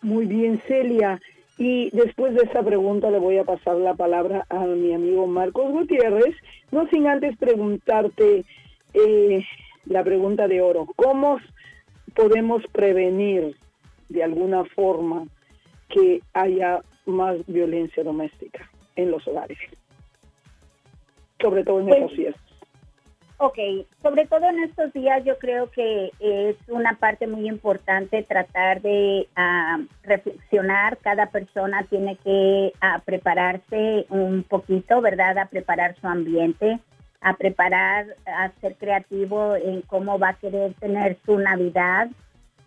Muy 0.00 0.26
bien, 0.26 0.58
Celia. 0.58 1.20
Y 1.58 1.90
después 1.90 2.34
de 2.34 2.44
esa 2.44 2.62
pregunta 2.62 3.10
le 3.10 3.18
voy 3.18 3.38
a 3.38 3.44
pasar 3.44 3.76
la 3.76 3.94
palabra 3.94 4.46
a 4.48 4.64
mi 4.64 4.94
amigo 4.94 5.26
Marcos 5.26 5.70
Gutiérrez, 5.70 6.34
no 6.70 6.88
sin 6.88 7.06
antes 7.06 7.36
preguntarte 7.36 8.44
eh, 8.94 9.44
la 9.86 10.02
pregunta 10.02 10.48
de 10.48 10.62
oro. 10.62 10.86
¿Cómo 10.96 11.38
podemos 12.14 12.62
prevenir 12.72 13.56
de 14.08 14.22
alguna 14.22 14.64
forma 14.64 15.24
que 15.88 16.20
haya 16.32 16.80
más 17.06 17.36
violencia 17.46 18.04
doméstica 18.04 18.70
en 18.96 19.10
los 19.10 19.26
hogares, 19.26 19.58
sobre 21.40 21.64
todo 21.64 21.80
en 21.80 21.88
estos 21.88 22.16
días. 22.16 22.34
Ok, 23.44 23.58
sobre 24.00 24.24
todo 24.26 24.48
en 24.48 24.60
estos 24.60 24.92
días 24.92 25.24
yo 25.24 25.36
creo 25.40 25.68
que 25.68 26.12
es 26.20 26.56
una 26.68 26.94
parte 26.94 27.26
muy 27.26 27.48
importante 27.48 28.22
tratar 28.22 28.80
de 28.82 29.26
ah, 29.34 29.80
reflexionar. 30.04 30.98
Cada 30.98 31.26
persona 31.26 31.82
tiene 31.90 32.14
que 32.18 32.72
ah, 32.80 33.02
prepararse 33.04 34.06
un 34.10 34.44
poquito, 34.44 35.00
¿verdad? 35.00 35.38
A 35.38 35.46
preparar 35.46 35.96
su 36.00 36.06
ambiente, 36.06 36.78
a 37.20 37.34
preparar, 37.34 38.14
a 38.26 38.52
ser 38.60 38.76
creativo 38.76 39.56
en 39.56 39.82
cómo 39.82 40.20
va 40.20 40.28
a 40.28 40.34
querer 40.34 40.74
tener 40.74 41.18
su 41.26 41.36
Navidad. 41.36 42.10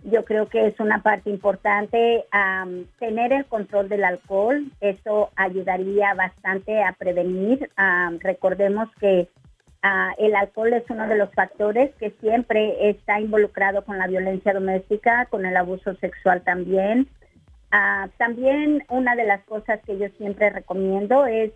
Yo 0.03 0.25
creo 0.25 0.48
que 0.50 0.67
es 0.67 0.77
una 0.82 1.01
parte 1.01 1.29
importante 1.29 2.25
tener 3.00 3.32
el 3.32 3.46
control 3.46 3.88
del 3.88 4.03
alcohol. 4.03 4.65
Eso 4.82 5.29
ayudaría 5.38 6.13
bastante 6.15 6.84
a 6.84 6.91
prevenir. 6.91 7.70
recordemos 8.20 8.89
que 9.00 9.29
El 10.18 10.36
alcohol 10.36 10.74
es 10.74 10.84
uno 10.89 11.08
de 11.08 11.18
los 11.18 11.32
factores 11.34 11.94
que 11.96 12.12
siempre 12.22 12.89
está 12.89 13.20
involucrado 13.20 13.84
con 13.84 14.00
la 14.00 14.08
violencia 14.08 14.54
doméstica, 14.54 15.27
con 15.27 15.46
el 15.46 15.56
abuso 15.56 15.94
sexual 15.96 16.42
también. 16.42 17.08
Ah, 17.72 18.08
también 18.18 18.84
una 18.89 19.15
de 19.15 19.25
las 19.25 19.44
cosas 19.44 19.82
que 19.86 19.98
yo 19.98 20.08
siempre 20.18 20.50
recomiendo 20.50 21.25
es, 21.25 21.51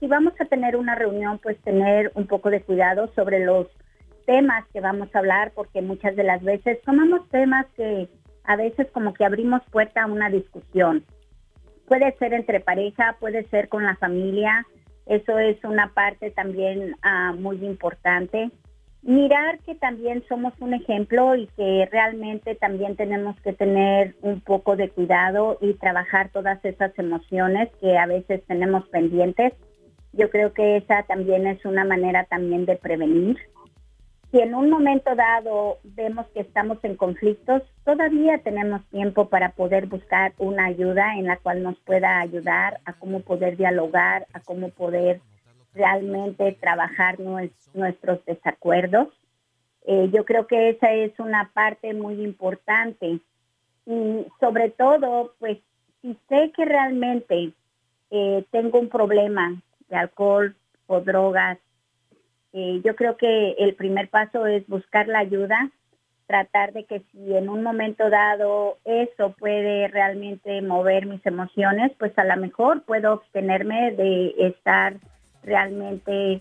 si 0.00 0.06
vamos 0.06 0.34
a 0.40 0.44
tener 0.46 0.76
una 0.76 0.96
reunión, 0.96 1.38
pues 1.38 1.56
tener 1.60 2.10
un 2.14 2.26
poco 2.26 2.50
de 2.50 2.62
cuidado 2.62 3.08
sobre 3.14 3.44
los 3.44 3.68
temas 4.26 4.66
que 4.72 4.80
vamos 4.80 5.08
a 5.14 5.18
hablar, 5.20 5.52
porque 5.54 5.82
muchas 5.82 6.16
de 6.16 6.24
las 6.24 6.42
veces 6.42 6.82
tomamos 6.82 7.28
temas 7.30 7.66
que 7.76 8.08
a 8.44 8.56
veces 8.56 8.88
como 8.92 9.14
que 9.14 9.24
abrimos 9.24 9.62
puerta 9.70 10.02
a 10.02 10.06
una 10.06 10.28
discusión. 10.28 11.04
Puede 11.86 12.12
ser 12.18 12.34
entre 12.34 12.60
pareja, 12.60 13.16
puede 13.20 13.44
ser 13.50 13.68
con 13.68 13.84
la 13.84 13.96
familia, 13.96 14.66
eso 15.10 15.40
es 15.40 15.62
una 15.64 15.92
parte 15.92 16.30
también 16.30 16.94
ah, 17.02 17.34
muy 17.36 17.56
importante. 17.64 18.48
Mirar 19.02 19.58
que 19.66 19.74
también 19.74 20.22
somos 20.28 20.52
un 20.60 20.72
ejemplo 20.72 21.34
y 21.34 21.48
que 21.56 21.88
realmente 21.90 22.54
también 22.54 22.94
tenemos 22.94 23.34
que 23.40 23.52
tener 23.52 24.14
un 24.22 24.40
poco 24.40 24.76
de 24.76 24.88
cuidado 24.88 25.58
y 25.60 25.74
trabajar 25.74 26.30
todas 26.30 26.64
esas 26.64 26.96
emociones 26.96 27.70
que 27.80 27.98
a 27.98 28.06
veces 28.06 28.44
tenemos 28.46 28.88
pendientes. 28.90 29.52
Yo 30.12 30.30
creo 30.30 30.52
que 30.52 30.76
esa 30.76 31.02
también 31.02 31.48
es 31.48 31.64
una 31.64 31.84
manera 31.84 32.26
también 32.26 32.64
de 32.64 32.76
prevenir. 32.76 33.36
Si 34.30 34.38
en 34.38 34.54
un 34.54 34.70
momento 34.70 35.16
dado 35.16 35.78
vemos 35.82 36.24
que 36.28 36.40
estamos 36.40 36.78
en 36.84 36.94
conflictos, 36.94 37.62
todavía 37.84 38.38
tenemos 38.38 38.84
tiempo 38.90 39.28
para 39.28 39.50
poder 39.52 39.86
buscar 39.86 40.34
una 40.38 40.66
ayuda 40.66 41.16
en 41.16 41.26
la 41.26 41.36
cual 41.38 41.64
nos 41.64 41.76
pueda 41.80 42.20
ayudar 42.20 42.80
a 42.84 42.92
cómo 42.92 43.20
poder 43.20 43.56
dialogar, 43.56 44.28
a 44.32 44.38
cómo 44.38 44.68
poder 44.68 45.20
realmente 45.74 46.56
trabajar 46.60 47.18
nuestros 47.18 48.24
desacuerdos. 48.24 49.08
Eh, 49.84 50.10
yo 50.12 50.24
creo 50.24 50.46
que 50.46 50.70
esa 50.70 50.92
es 50.92 51.18
una 51.18 51.50
parte 51.52 51.92
muy 51.92 52.22
importante. 52.22 53.18
Y 53.84 54.26
sobre 54.38 54.70
todo, 54.70 55.34
pues, 55.40 55.58
si 56.02 56.16
sé 56.28 56.52
que 56.56 56.64
realmente 56.64 57.52
eh, 58.10 58.44
tengo 58.52 58.78
un 58.78 58.88
problema 58.90 59.60
de 59.88 59.96
alcohol 59.96 60.54
o 60.86 61.00
drogas 61.00 61.58
eh, 62.52 62.80
yo 62.84 62.96
creo 62.96 63.16
que 63.16 63.52
el 63.58 63.74
primer 63.74 64.08
paso 64.08 64.46
es 64.46 64.66
buscar 64.66 65.06
la 65.08 65.20
ayuda, 65.20 65.70
tratar 66.26 66.72
de 66.72 66.84
que 66.84 67.00
si 67.10 67.34
en 67.34 67.48
un 67.48 67.62
momento 67.62 68.08
dado 68.08 68.78
eso 68.84 69.34
puede 69.38 69.88
realmente 69.88 70.62
mover 70.62 71.06
mis 71.06 71.24
emociones, 71.26 71.92
pues 71.98 72.16
a 72.18 72.24
lo 72.24 72.36
mejor 72.36 72.82
puedo 72.82 73.14
obtenerme 73.14 73.92
de 73.92 74.34
estar 74.38 74.94
realmente 75.42 76.40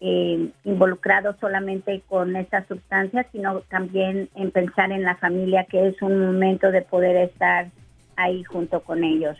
eh, 0.00 0.48
involucrado 0.64 1.36
solamente 1.40 2.02
con 2.08 2.36
esa 2.36 2.66
sustancia, 2.66 3.26
sino 3.32 3.60
también 3.62 4.28
en 4.34 4.50
pensar 4.50 4.92
en 4.92 5.04
la 5.04 5.16
familia, 5.16 5.64
que 5.64 5.88
es 5.88 6.00
un 6.02 6.18
momento 6.26 6.70
de 6.70 6.82
poder 6.82 7.16
estar 7.16 7.68
ahí 8.16 8.42
junto 8.44 8.80
con 8.82 9.04
ellos. 9.04 9.36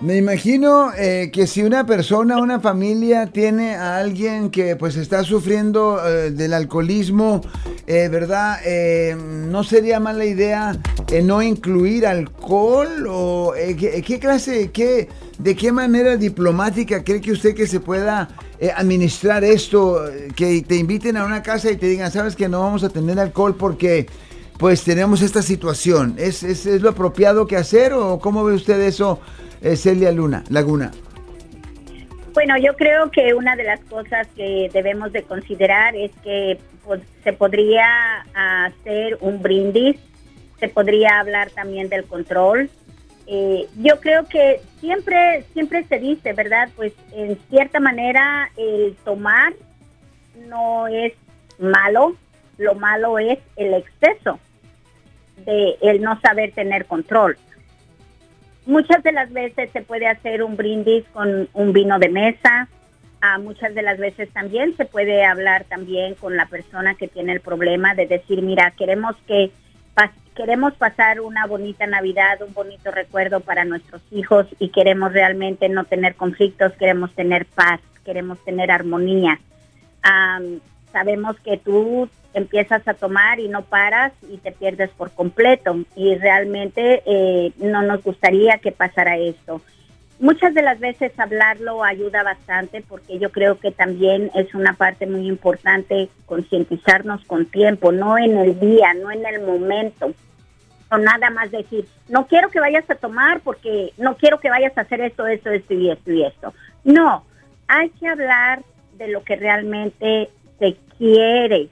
Me 0.03 0.17
imagino 0.17 0.91
eh, 0.99 1.31
que 1.33 1.47
si 1.47 1.63
una 1.63 1.87
persona, 1.87 2.39
una 2.39 2.59
familia 2.59 3.29
tiene 3.29 3.77
a 3.77 3.99
alguien 3.99 4.51
que 4.51 4.75
pues 4.75 4.97
está 4.97 5.23
sufriendo 5.23 6.05
eh, 6.05 6.33
del 6.33 6.55
alcoholismo, 6.55 7.41
eh, 7.87 8.09
¿verdad? 8.09 8.59
¿No 9.17 9.63
sería 9.63 10.01
mala 10.01 10.25
idea 10.25 10.77
no 11.23 11.41
incluir 11.41 12.05
alcohol? 12.05 13.07
¿O 13.09 13.55
qué, 13.55 14.19
clase, 14.21 14.73
qué, 14.73 15.09
de 15.39 15.55
qué 15.55 15.71
manera 15.71 16.17
diplomática 16.17 17.05
cree 17.05 17.21
que 17.21 17.31
usted 17.31 17.55
que 17.55 17.69
se 17.69 17.79
pueda 17.79 18.29
administrar 18.75 19.45
esto? 19.45 20.03
Que 20.35 20.63
te 20.63 20.75
inviten 20.75 21.17
a 21.17 21.25
una 21.25 21.45
casa 21.45 21.71
y 21.71 21.77
te 21.77 21.87
digan, 21.87 22.11
sabes 22.11 22.35
que 22.35 22.49
no 22.49 22.59
vamos 22.59 22.83
a 22.83 22.89
tener 22.89 23.21
alcohol 23.21 23.55
porque 23.55 24.09
pues 24.63 24.85
tenemos 24.85 25.23
esta 25.23 25.43
situación. 25.43 26.15
¿Es, 26.19 26.45
es, 26.45 26.67
lo 26.81 26.91
apropiado 26.91 27.49
que 27.49 27.57
hacer 27.57 27.93
o 27.95 28.21
cómo 28.21 28.45
ve 28.45 28.55
usted 28.55 28.81
eso, 28.81 29.19
eh, 29.61 29.75
Celia 29.75 30.13
Luna, 30.13 30.45
Laguna? 30.51 30.93
Bueno, 32.33 32.57
yo 32.59 32.77
creo 32.77 33.11
que 33.11 33.35
una 33.35 33.57
de 33.57 33.65
las 33.65 33.81
cosas 33.81 34.29
que 34.37 34.71
debemos 34.73 35.13
de 35.13 35.25
considerar 35.25 35.97
es 35.97 36.13
que 36.23 36.61
se 37.25 37.33
podría 37.33 38.25
hacer 38.35 39.19
un 39.21 39.43
brindis, 39.43 39.97
se 40.61 40.69
podría 40.69 41.19
hablar 41.19 41.51
también 41.51 41.89
del 41.89 42.05
control. 42.05 42.71
Eh, 43.27 43.67
yo 43.79 43.99
creo 43.99 44.29
que 44.29 44.61
siempre, 44.79 45.45
siempre 45.55 45.85
se 45.89 45.99
dice, 45.99 46.35
¿verdad? 46.35 46.69
Pues 46.77 46.93
en 47.11 47.37
cierta 47.51 47.81
manera 47.81 48.49
el 48.57 48.95
tomar 49.05 49.55
no 50.49 50.87
es 50.87 51.15
malo, 51.59 52.15
lo 52.59 52.77
malo 52.77 53.19
es 53.19 53.41
el 53.57 53.75
exceso 53.75 54.39
de 55.45 55.77
el 55.81 56.03
no 56.03 56.21
saber 56.21 56.53
tener 56.53 56.87
control. 56.87 57.37
Muchas 58.67 59.03
de 59.03 59.13
las 59.13 59.33
veces 59.33 59.71
se 59.73 59.83
puede 59.83 60.07
hacer 60.07 60.43
un 60.43 60.57
brindis 60.57 61.05
con 61.13 61.49
un 61.53 61.73
vino 61.73 61.99
de 61.99 62.09
mesa, 62.09 62.69
a 63.21 63.39
muchas 63.39 63.75
de 63.75 63.83
las 63.83 63.99
veces 63.99 64.29
también 64.33 64.77
se 64.77 64.85
puede 64.85 65.25
hablar 65.25 65.65
también 65.65 66.15
con 66.15 66.37
la 66.37 66.47
persona 66.47 66.95
que 66.97 67.09
tiene 67.09 67.33
el 67.33 67.41
problema 67.41 67.95
de 67.95 68.07
decir, 68.07 68.43
mira, 68.43 68.73
queremos 68.77 69.17
que 69.27 69.53
queremos 70.35 70.75
pasar 70.75 71.21
una 71.21 71.47
bonita 71.47 71.87
Navidad, 71.87 72.41
un 72.47 72.55
bonito 72.55 72.91
recuerdo 72.91 73.41
para 73.41 73.65
nuestros 73.65 74.03
hijos 74.11 74.47
y 74.59 74.71
queremos 74.71 75.13
realmente 75.13 75.69
no 75.69 75.85
tener 75.85 76.15
conflictos, 76.15 76.73
queremos 76.79 77.13
tener 77.15 77.47
paz, 77.47 77.81
queremos 78.05 78.43
tener 78.45 78.71
armonía. 78.71 79.39
Sabemos 80.93 81.39
que 81.41 81.57
tú 81.57 82.09
empiezas 82.35 82.87
a 82.87 82.95
tomar 82.95 83.41
y 83.41 83.49
no 83.49 83.63
paras 83.63 84.13
y 84.31 84.39
te 84.39 84.53
pierdes 84.53 84.91
por 84.91 85.11
completo 85.11 85.77
y 85.97 86.15
realmente 86.17 87.03
eh, 87.05 87.53
no 87.59 87.83
nos 87.83 88.03
gustaría 88.03 88.59
que 88.59 88.73
pasara 88.73 89.17
esto. 89.17 89.61
Muchas 90.19 90.55
de 90.55 90.63
las 90.63 90.79
veces 90.79 91.19
hablarlo 91.19 91.83
ayuda 91.83 92.23
bastante 92.23 92.81
porque 92.89 93.19
yo 93.19 93.33
creo 93.33 93.59
que 93.59 93.73
también 93.73 94.31
es 94.35 94.55
una 94.55 94.75
parte 94.75 95.07
muy 95.07 95.27
importante 95.27 96.09
concientizarnos 96.27 97.25
con 97.25 97.47
tiempo, 97.47 97.91
no 97.91 98.17
en 98.17 98.39
el 98.39 98.61
día, 98.61 98.95
no 98.95 99.11
en 99.11 99.27
el 99.27 99.41
momento. 99.45 100.15
O 100.93 100.99
nada 100.99 101.31
más 101.31 101.51
decir, 101.51 101.87
no 102.09 102.27
quiero 102.29 102.51
que 102.51 102.61
vayas 102.61 102.89
a 102.89 102.95
tomar 102.95 103.41
porque 103.41 103.93
no 103.99 104.17
quiero 104.17 104.39
que 104.39 104.51
vayas 104.51 104.77
a 104.79 104.83
hacer 104.83 105.01
esto, 105.01 105.27
esto, 105.27 105.51
esto 105.51 105.75
y 105.75 105.91
esto 105.91 106.13
y 106.13 106.25
esto. 106.25 106.55
No, 106.85 107.25
hay 107.67 107.91
que 107.91 108.07
hablar 108.07 108.63
de 108.99 109.09
lo 109.09 109.25
que 109.25 109.35
realmente 109.35 110.31
se 110.59 110.77
quiere, 110.99 111.69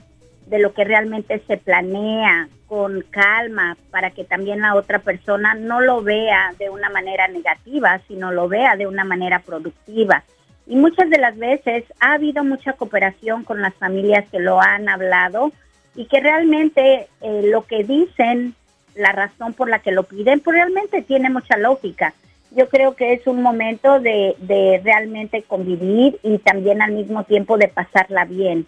de 0.47 0.59
lo 0.59 0.75
que 0.75 0.85
realmente 0.85 1.40
se 1.47 1.57
planea 1.57 2.49
con 2.66 3.03
calma 3.11 3.77
para 3.90 4.11
que 4.11 4.25
también 4.25 4.61
la 4.61 4.75
otra 4.75 4.99
persona 4.99 5.55
no 5.55 5.81
lo 5.81 6.03
vea 6.03 6.53
de 6.59 6.71
una 6.71 6.90
manera 6.90 7.29
negativa, 7.29 8.01
sino 8.09 8.33
lo 8.33 8.49
vea 8.49 8.77
de 8.77 8.87
una 8.87 9.05
manera 9.05 9.40
productiva. 9.40 10.25
Y 10.66 10.77
muchas 10.77 11.11
de 11.11 11.19
las 11.19 11.37
veces 11.37 11.85
ha 12.01 12.14
habido 12.14 12.45
mucha 12.45 12.75
cooperación 12.75 13.45
con 13.45 13.62
las 13.62 13.75
familias 13.75 14.25
que 14.31 14.38
lo 14.38 14.61
han 14.61 14.88
hablado 14.88 15.53
y 15.97 16.07
que 16.07 16.21
realmente 16.21 17.09
eh, 17.21 17.43
lo 17.45 17.66
que 17.66 17.83
dicen, 17.83 18.55
la 18.95 19.12
razón 19.12 19.53
por 19.53 19.69
la 19.69 19.81
que 19.81 19.93
lo 19.93 20.05
piden, 20.05 20.40
pues 20.40 20.55
realmente 20.55 21.03
tiene 21.03 21.31
mucha 21.31 21.57
lógica. 21.57 22.14
Yo 22.53 22.69
creo 22.69 22.97
que 22.97 23.13
es 23.13 23.27
un 23.27 23.43
momento 23.43 24.01
de, 24.01 24.35
de 24.39 24.81
realmente 24.83 25.43
convivir 25.43 26.19
y 26.23 26.39
también 26.39 26.83
al 26.83 26.93
mismo 26.93 27.25
tiempo 27.25 27.59
de 27.59 27.69
pasarla 27.69 28.25
bien. 28.25 28.67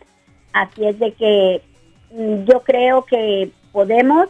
Así 0.53 0.87
es 0.87 0.99
de 0.99 1.13
que 1.13 1.63
Mm, 2.13 2.45
yo 2.45 2.61
creo 2.61 3.05
que 3.07 3.51
podemos 3.73 4.29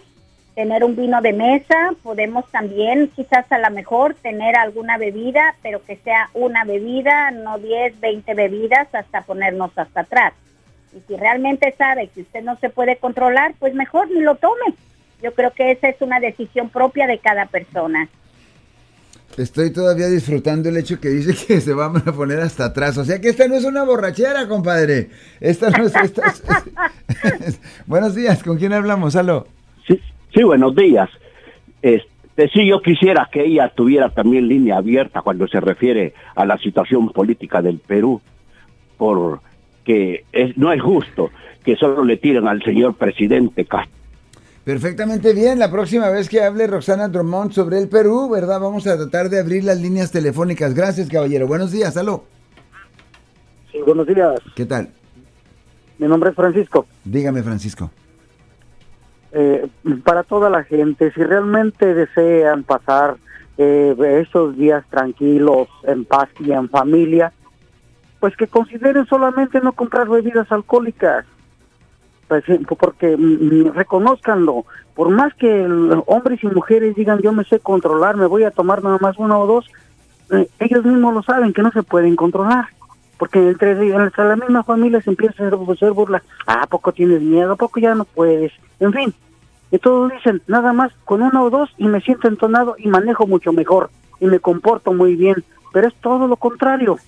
tener 0.55 0.85
un 0.85 0.95
vino 0.95 1.21
de 1.21 1.33
mesa, 1.33 1.93
podemos 2.03 2.49
también 2.51 3.09
quizás 3.17 3.51
a 3.51 3.59
lo 3.59 3.71
mejor 3.71 4.15
tener 4.15 4.55
alguna 4.57 4.99
bebida, 4.99 5.57
pero 5.63 5.83
que 5.83 5.97
sea 5.97 6.29
una 6.35 6.65
bebida, 6.65 7.31
no 7.31 7.59
10, 7.59 7.99
20 8.01 8.35
bebidas 8.35 8.95
hasta 8.95 9.23
ponernos 9.23 9.77
hasta 9.77 10.01
atrás. 10.03 10.35
Y 10.95 11.01
si 11.09 11.17
realmente 11.17 11.75
sabe 11.77 12.09
que 12.09 12.21
usted 12.21 12.43
no 12.43 12.57
se 12.57 12.69
puede 12.69 12.97
controlar, 12.97 13.55
pues 13.59 13.75
mejor 13.75 14.11
ni 14.11 14.21
lo 14.21 14.37
tome. 14.37 14.75
Yo 15.23 15.33
creo 15.33 15.53
que 15.53 15.73
esa 15.73 15.89
es 15.89 16.01
una 16.03 16.21
decisión 16.21 16.69
propia 16.69 17.07
de 17.07 17.19
cada 17.19 17.47
persona. 17.47 18.09
Estoy 19.39 19.73
todavía 19.73 20.09
disfrutando 20.09 20.69
el 20.69 20.77
hecho 20.77 21.01
que 21.01 21.09
dice 21.09 21.35
que 21.47 21.61
se 21.61 21.73
van 21.73 21.97
a 21.97 22.13
poner 22.13 22.41
hasta 22.41 22.67
atrás. 22.67 22.99
O 22.99 23.05
sea 23.05 23.21
que 23.21 23.31
esta 23.31 23.49
no 23.49 23.55
es 23.55 23.65
una 23.65 23.83
borrachera, 23.83 24.47
compadre. 24.47 25.09
Esta 25.41 25.71
no 25.71 25.85
es. 25.85 25.93
buenos 27.87 28.15
días, 28.15 28.43
¿con 28.43 28.59
quién 28.59 28.73
hablamos? 28.73 29.17
Aló. 29.17 29.47
Sí, 29.87 29.99
sí 30.35 30.43
buenos 30.43 30.75
días. 30.77 31.09
Este, 31.81 32.49
sí, 32.53 32.67
yo 32.67 32.83
quisiera 32.83 33.29
que 33.33 33.45
ella 33.45 33.73
tuviera 33.75 34.11
también 34.11 34.49
línea 34.49 34.77
abierta 34.77 35.23
cuando 35.23 35.49
se 35.49 35.61
refiere 35.61 36.13
a 36.35 36.45
la 36.45 36.59
situación 36.59 37.09
política 37.11 37.63
del 37.63 37.79
Perú, 37.79 38.21
porque 38.99 40.25
es, 40.33 40.57
no 40.59 40.73
es 40.73 40.83
justo 40.83 41.31
que 41.65 41.77
solo 41.77 42.05
le 42.05 42.19
tiren 42.19 42.49
al 42.49 42.63
señor 42.63 42.95
presidente 42.95 43.65
Castro 43.65 44.02
Perfectamente 44.65 45.35
bien. 45.35 45.59
La 45.59 45.71
próxima 45.71 46.09
vez 46.11 46.29
que 46.29 46.43
hable 46.43 46.69
Roxana 46.69 47.09
Drummond 47.09 47.53
sobre 47.53 47.79
el 47.79 47.89
Perú, 47.89 48.31
¿verdad? 48.31 48.61
Vamos 48.61 48.87
a 48.87 48.97
tratar 48.97 49.29
de 49.29 49.41
abrir 49.41 49.65
las 49.65 49.81
líneas 49.81 50.13
telefónicas. 50.13 50.73
Gracias, 50.75 51.09
caballero. 51.09 51.49
Buenos 51.49 51.73
días, 51.73 51.97
aló. 51.97 52.25
Sí, 53.73 53.79
buenos 53.85 54.07
días. 54.07 54.41
¿Qué 54.55 54.65
tal? 54.65 54.89
Mi 55.99 56.07
nombre 56.07 56.31
es 56.31 56.37
Francisco. 56.37 56.87
Dígame, 57.05 57.43
Francisco. 57.43 57.91
Eh, 59.33 59.67
para 60.05 60.23
toda 60.23 60.49
la 60.49 60.63
gente, 60.63 61.11
si 61.13 61.23
realmente 61.23 61.95
desean 61.95 62.63
pasar 62.63 63.17
eh, 63.59 63.97
esos 64.25 64.57
días 64.57 64.85
tranquilos, 64.91 65.69
en 65.85 66.05
paz 66.05 66.29
y 66.39 66.53
en 66.53 66.69
familia, 66.69 67.33
pues 68.21 68.37
que 68.37 68.47
consideren 68.47 69.07
solamente 69.07 69.61
no 69.61 69.73
comprar 69.73 70.09
bebidas 70.09 70.53
alcohólicas 70.53 71.25
porque 72.79 73.17
mm, 73.17 73.21
mm, 73.21 73.73
reconozcanlo, 73.75 74.65
por 74.95 75.11
más 75.11 75.35
que 75.35 75.67
hombres 76.07 76.43
y 76.43 76.47
mujeres 76.49 76.95
digan 76.95 77.21
yo 77.21 77.33
me 77.33 77.45
sé 77.45 77.61
controlar, 77.61 78.17
me 78.17 78.27
voy 78.27 78.45
a 78.45 78.51
tomar 78.51 78.83
nada 78.83 78.99
más 79.01 79.17
uno 79.19 79.41
o 79.41 79.47
dos, 79.47 79.71
eh, 80.31 80.49
ellos 80.59 80.85
mismos 80.85 81.15
lo 81.15 81.23
saben 81.23 81.53
que 81.53 81.63
no 81.63 81.71
se 81.71 81.83
pueden 81.83 82.17
controlar, 82.17 82.67
porque 83.19 83.39
entre, 83.49 83.73
entre 83.73 84.25
la 84.25 84.37
misma 84.37 84.63
familia 84.65 85.01
se 85.01 85.11
empieza 85.11 85.45
a 85.45 85.47
hacer, 85.47 85.91
burla, 85.93 86.23
ah, 86.47 86.63
¿a 86.63 86.67
poco 86.67 86.93
tienes 86.93 87.23
miedo? 87.23 87.53
¿A 87.53 87.57
poco 87.57 87.81
ya 87.81 87.95
no 87.95 88.05
puedes? 88.05 88.53
En 88.81 88.93
fin, 88.93 89.15
y 89.71 89.79
todos 89.79 90.13
dicen, 90.13 90.43
nada 90.47 90.73
más 90.73 90.93
con 91.05 91.23
uno 91.23 91.45
o 91.45 91.51
dos 91.51 91.71
y 91.79 91.87
me 91.87 92.01
siento 92.01 92.29
entonado 92.29 92.77
y 92.79 92.89
manejo 92.89 93.27
mucho 93.27 93.53
mejor 93.53 93.91
y 94.21 94.27
me 94.27 94.41
comporto 94.41 94.93
muy 94.93 95.17
bien, 95.17 95.45
pero 95.73 95.89
es 95.89 95.95
todo 95.97 96.29
lo 96.29 96.37
contrario. 96.37 96.99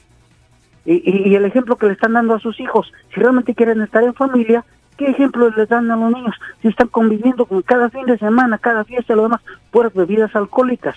Y, 0.87 1.31
y, 1.31 1.35
el 1.35 1.47
ejemplo 1.47 1.77
que 1.77 1.87
le 1.87 1.93
están 1.93 2.13
dando 2.13 2.35
a 2.35 2.41
sus 2.41 2.61
hijos, 2.61 2.93
si 3.15 3.21
realmente 3.21 3.55
quieren 3.55 3.81
estar 3.81 4.03
en 4.03 4.13
familia, 4.13 4.65
¿Qué 4.97 5.07
ejemplos 5.07 5.57
les 5.57 5.69
dan 5.69 5.91
a 5.91 5.97
los 5.97 6.13
niños? 6.13 6.35
Si 6.63 6.69
están 6.69 6.89
conviviendo 6.89 7.47
con 7.47 7.63
cada 7.63 7.91
fin 7.91 8.07
de 8.07 8.17
semana, 8.19 8.59
cada 8.59 8.85
fiesta, 8.85 9.15
lo 9.15 9.25
demás, 9.25 9.41
puras 9.71 9.93
bebidas 9.93 10.35
alcohólicas. 10.37 10.97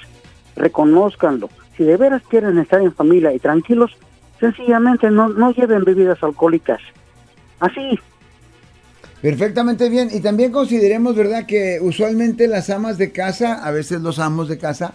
Reconózcanlo. 0.56 1.50
Si 1.76 1.84
de 1.84 1.98
veras 1.98 2.22
quieren 2.30 2.58
estar 2.60 2.82
en 2.82 2.94
familia 2.94 3.34
y 3.34 3.40
tranquilos, 3.40 3.98
sencillamente 4.40 5.10
no, 5.10 5.30
no 5.30 5.52
lleven 5.52 5.84
bebidas 5.84 6.22
alcohólicas. 6.22 6.80
Así. 7.60 8.00
Perfectamente 9.22 9.90
bien. 9.90 10.10
Y 10.12 10.22
también 10.22 10.52
consideremos, 10.52 11.16
¿verdad?, 11.16 11.46
que 11.48 11.80
usualmente 11.82 12.48
las 12.48 12.70
amas 12.70 12.98
de 12.98 13.12
casa, 13.12 13.66
a 13.66 13.72
veces 13.72 14.02
los 14.02 14.20
amos 14.20 14.48
de 14.48 14.60
casa, 14.60 14.94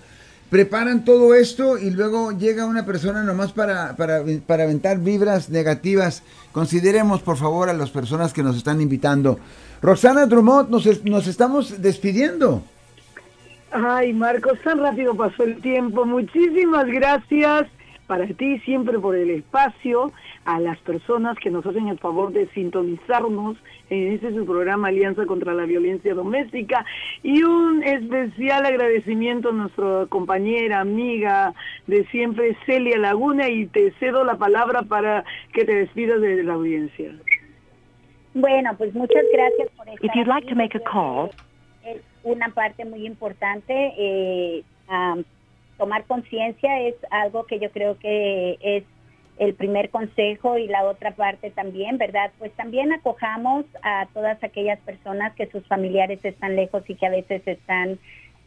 preparan 0.53 1.03
todo 1.03 1.35
esto 1.35 1.79
y 1.79 1.91
luego 1.93 2.33
llega 2.33 2.67
una 2.67 2.85
persona 2.85 3.23
nomás 3.23 3.53
para, 3.53 3.97
para, 3.97 4.23
para 4.47 4.65
aventar 4.65 4.99
vibras 4.99 5.49
negativas. 5.49 6.23
Consideremos, 6.53 7.23
por 7.23 7.39
favor, 7.39 7.71
a 7.71 7.73
las 7.73 7.89
personas 7.89 8.35
que 8.35 8.43
nos 8.43 8.59
están 8.59 8.83
invitando. 8.83 9.39
Roxana 9.81 10.27
Drummond, 10.27 10.69
nos, 10.69 11.05
nos 11.07 11.27
estamos 11.27 11.81
despidiendo. 11.81 12.63
Ay, 13.71 14.13
Marcos, 14.13 14.59
tan 14.63 14.79
rápido 14.79 15.15
pasó 15.15 15.43
el 15.45 15.59
tiempo. 15.63 16.05
Muchísimas 16.05 16.87
gracias 16.87 17.67
para 18.13 18.27
ti 18.27 18.59
siempre 18.59 18.99
por 18.99 19.17
el 19.17 19.31
espacio, 19.31 20.13
a 20.45 20.61
las 20.61 20.79
personas 20.81 21.39
que 21.39 21.49
nos 21.49 21.65
hacen 21.65 21.89
el 21.89 21.99
favor 21.99 22.31
de 22.31 22.47
sintonizarnos 22.49 23.57
en 23.89 24.13
este 24.13 24.35
su 24.35 24.45
programa 24.45 24.89
Alianza 24.89 25.25
contra 25.25 25.55
la 25.55 25.65
Violencia 25.65 26.13
Doméstica 26.13 26.85
y 27.23 27.43
un 27.43 27.83
especial 27.83 28.67
agradecimiento 28.67 29.49
a 29.49 29.53
nuestra 29.53 30.05
compañera, 30.11 30.81
amiga 30.81 31.55
de 31.87 32.05
siempre, 32.09 32.55
Celia 32.67 32.99
Laguna, 32.99 33.49
y 33.49 33.65
te 33.65 33.93
cedo 33.93 34.25
la 34.25 34.37
palabra 34.37 34.83
para 34.83 35.25
que 35.55 35.65
te 35.65 35.75
despidas 35.75 36.21
de 36.21 36.43
la 36.43 36.53
audiencia. 36.53 37.15
Bueno, 38.35 38.75
pues 38.77 38.95
muchas 38.95 39.25
gracias 39.33 39.71
por 39.75 39.89
estar 39.89 40.05
If 40.05 40.13
you'd 40.15 40.29
like 40.29 40.47
to 40.51 40.55
make 40.55 40.77
a 40.77 40.81
call. 40.81 41.31
Es 41.83 42.03
una 42.25 42.51
parte 42.51 42.85
muy 42.85 43.07
importante. 43.07 43.95
Eh, 43.97 44.63
tomar 45.83 46.05
conciencia 46.05 46.81
es 46.83 46.95
algo 47.11 47.45
que 47.45 47.59
yo 47.59 47.73
creo 47.73 47.99
que 47.99 48.57
es 48.63 48.85
el 49.37 49.53
primer 49.55 49.91
consejo 49.91 50.57
y 50.57 50.69
la 50.69 50.85
otra 50.85 51.11
parte 51.11 51.51
también, 51.51 51.99
¿verdad? 51.99 52.31
Pues 52.39 52.53
también 52.53 52.93
acojamos 52.93 53.65
a 53.83 54.07
todas 54.15 54.41
aquellas 54.45 54.79
personas 54.83 55.35
que 55.35 55.49
sus 55.49 55.67
familiares 55.67 56.25
están 56.25 56.55
lejos 56.55 56.89
y 56.89 56.95
que 56.95 57.07
a 57.07 57.11
veces 57.11 57.43
están 57.49 57.99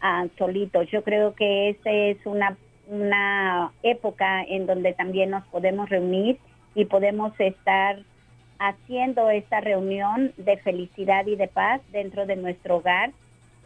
ah, 0.02 0.28
solitos. 0.38 0.90
Yo 0.90 1.04
creo 1.04 1.36
que 1.36 1.72
esa 1.72 1.92
es 1.92 2.26
una, 2.26 2.56
una 2.88 3.74
época 3.84 4.42
en 4.44 4.66
donde 4.66 4.94
también 4.94 5.32
nos 5.32 5.46
podemos 5.48 5.90
reunir 5.90 6.38
y 6.74 6.86
podemos 6.86 7.38
estar 7.38 8.00
haciendo 8.60 9.30
esta 9.30 9.60
reunión 9.60 10.32
de 10.38 10.56
felicidad 10.56 11.28
y 11.28 11.36
de 11.36 11.50
paz 11.50 11.82
dentro 11.92 12.26
de 12.26 12.38
nuestro 12.38 12.78
hogar. 12.78 13.12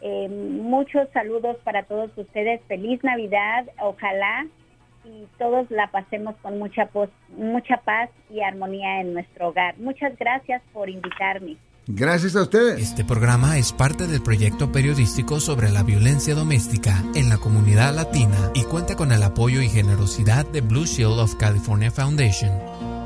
Eh, 0.02 0.28
muchos 0.28 1.08
saludos 1.12 1.56
para 1.64 1.84
todos 1.84 2.10
ustedes. 2.16 2.60
Feliz 2.68 3.02
Navidad. 3.04 3.66
Ojalá 3.80 4.46
y 5.04 5.26
todos 5.38 5.70
la 5.70 5.90
pasemos 5.90 6.34
con 6.42 6.58
mucha, 6.58 6.88
mucha 7.36 7.78
paz 7.78 8.10
y 8.30 8.40
armonía 8.42 9.00
en 9.00 9.14
nuestro 9.14 9.48
hogar. 9.48 9.78
Muchas 9.78 10.16
gracias 10.18 10.62
por 10.72 10.88
invitarme. 10.90 11.56
Gracias 11.86 12.36
a 12.36 12.42
ustedes. 12.42 12.80
Este 12.80 13.04
programa 13.04 13.58
es 13.58 13.72
parte 13.72 14.06
del 14.06 14.22
proyecto 14.22 14.70
periodístico 14.70 15.40
sobre 15.40 15.70
la 15.70 15.82
violencia 15.82 16.34
doméstica 16.34 17.02
en 17.14 17.28
la 17.28 17.38
comunidad 17.38 17.94
latina 17.94 18.52
y 18.54 18.62
cuenta 18.64 18.94
con 18.94 19.10
el 19.10 19.22
apoyo 19.22 19.60
y 19.60 19.68
generosidad 19.68 20.46
de 20.46 20.60
Blue 20.60 20.84
Shield 20.84 21.18
of 21.18 21.34
California 21.36 21.90
Foundation. 21.90 22.99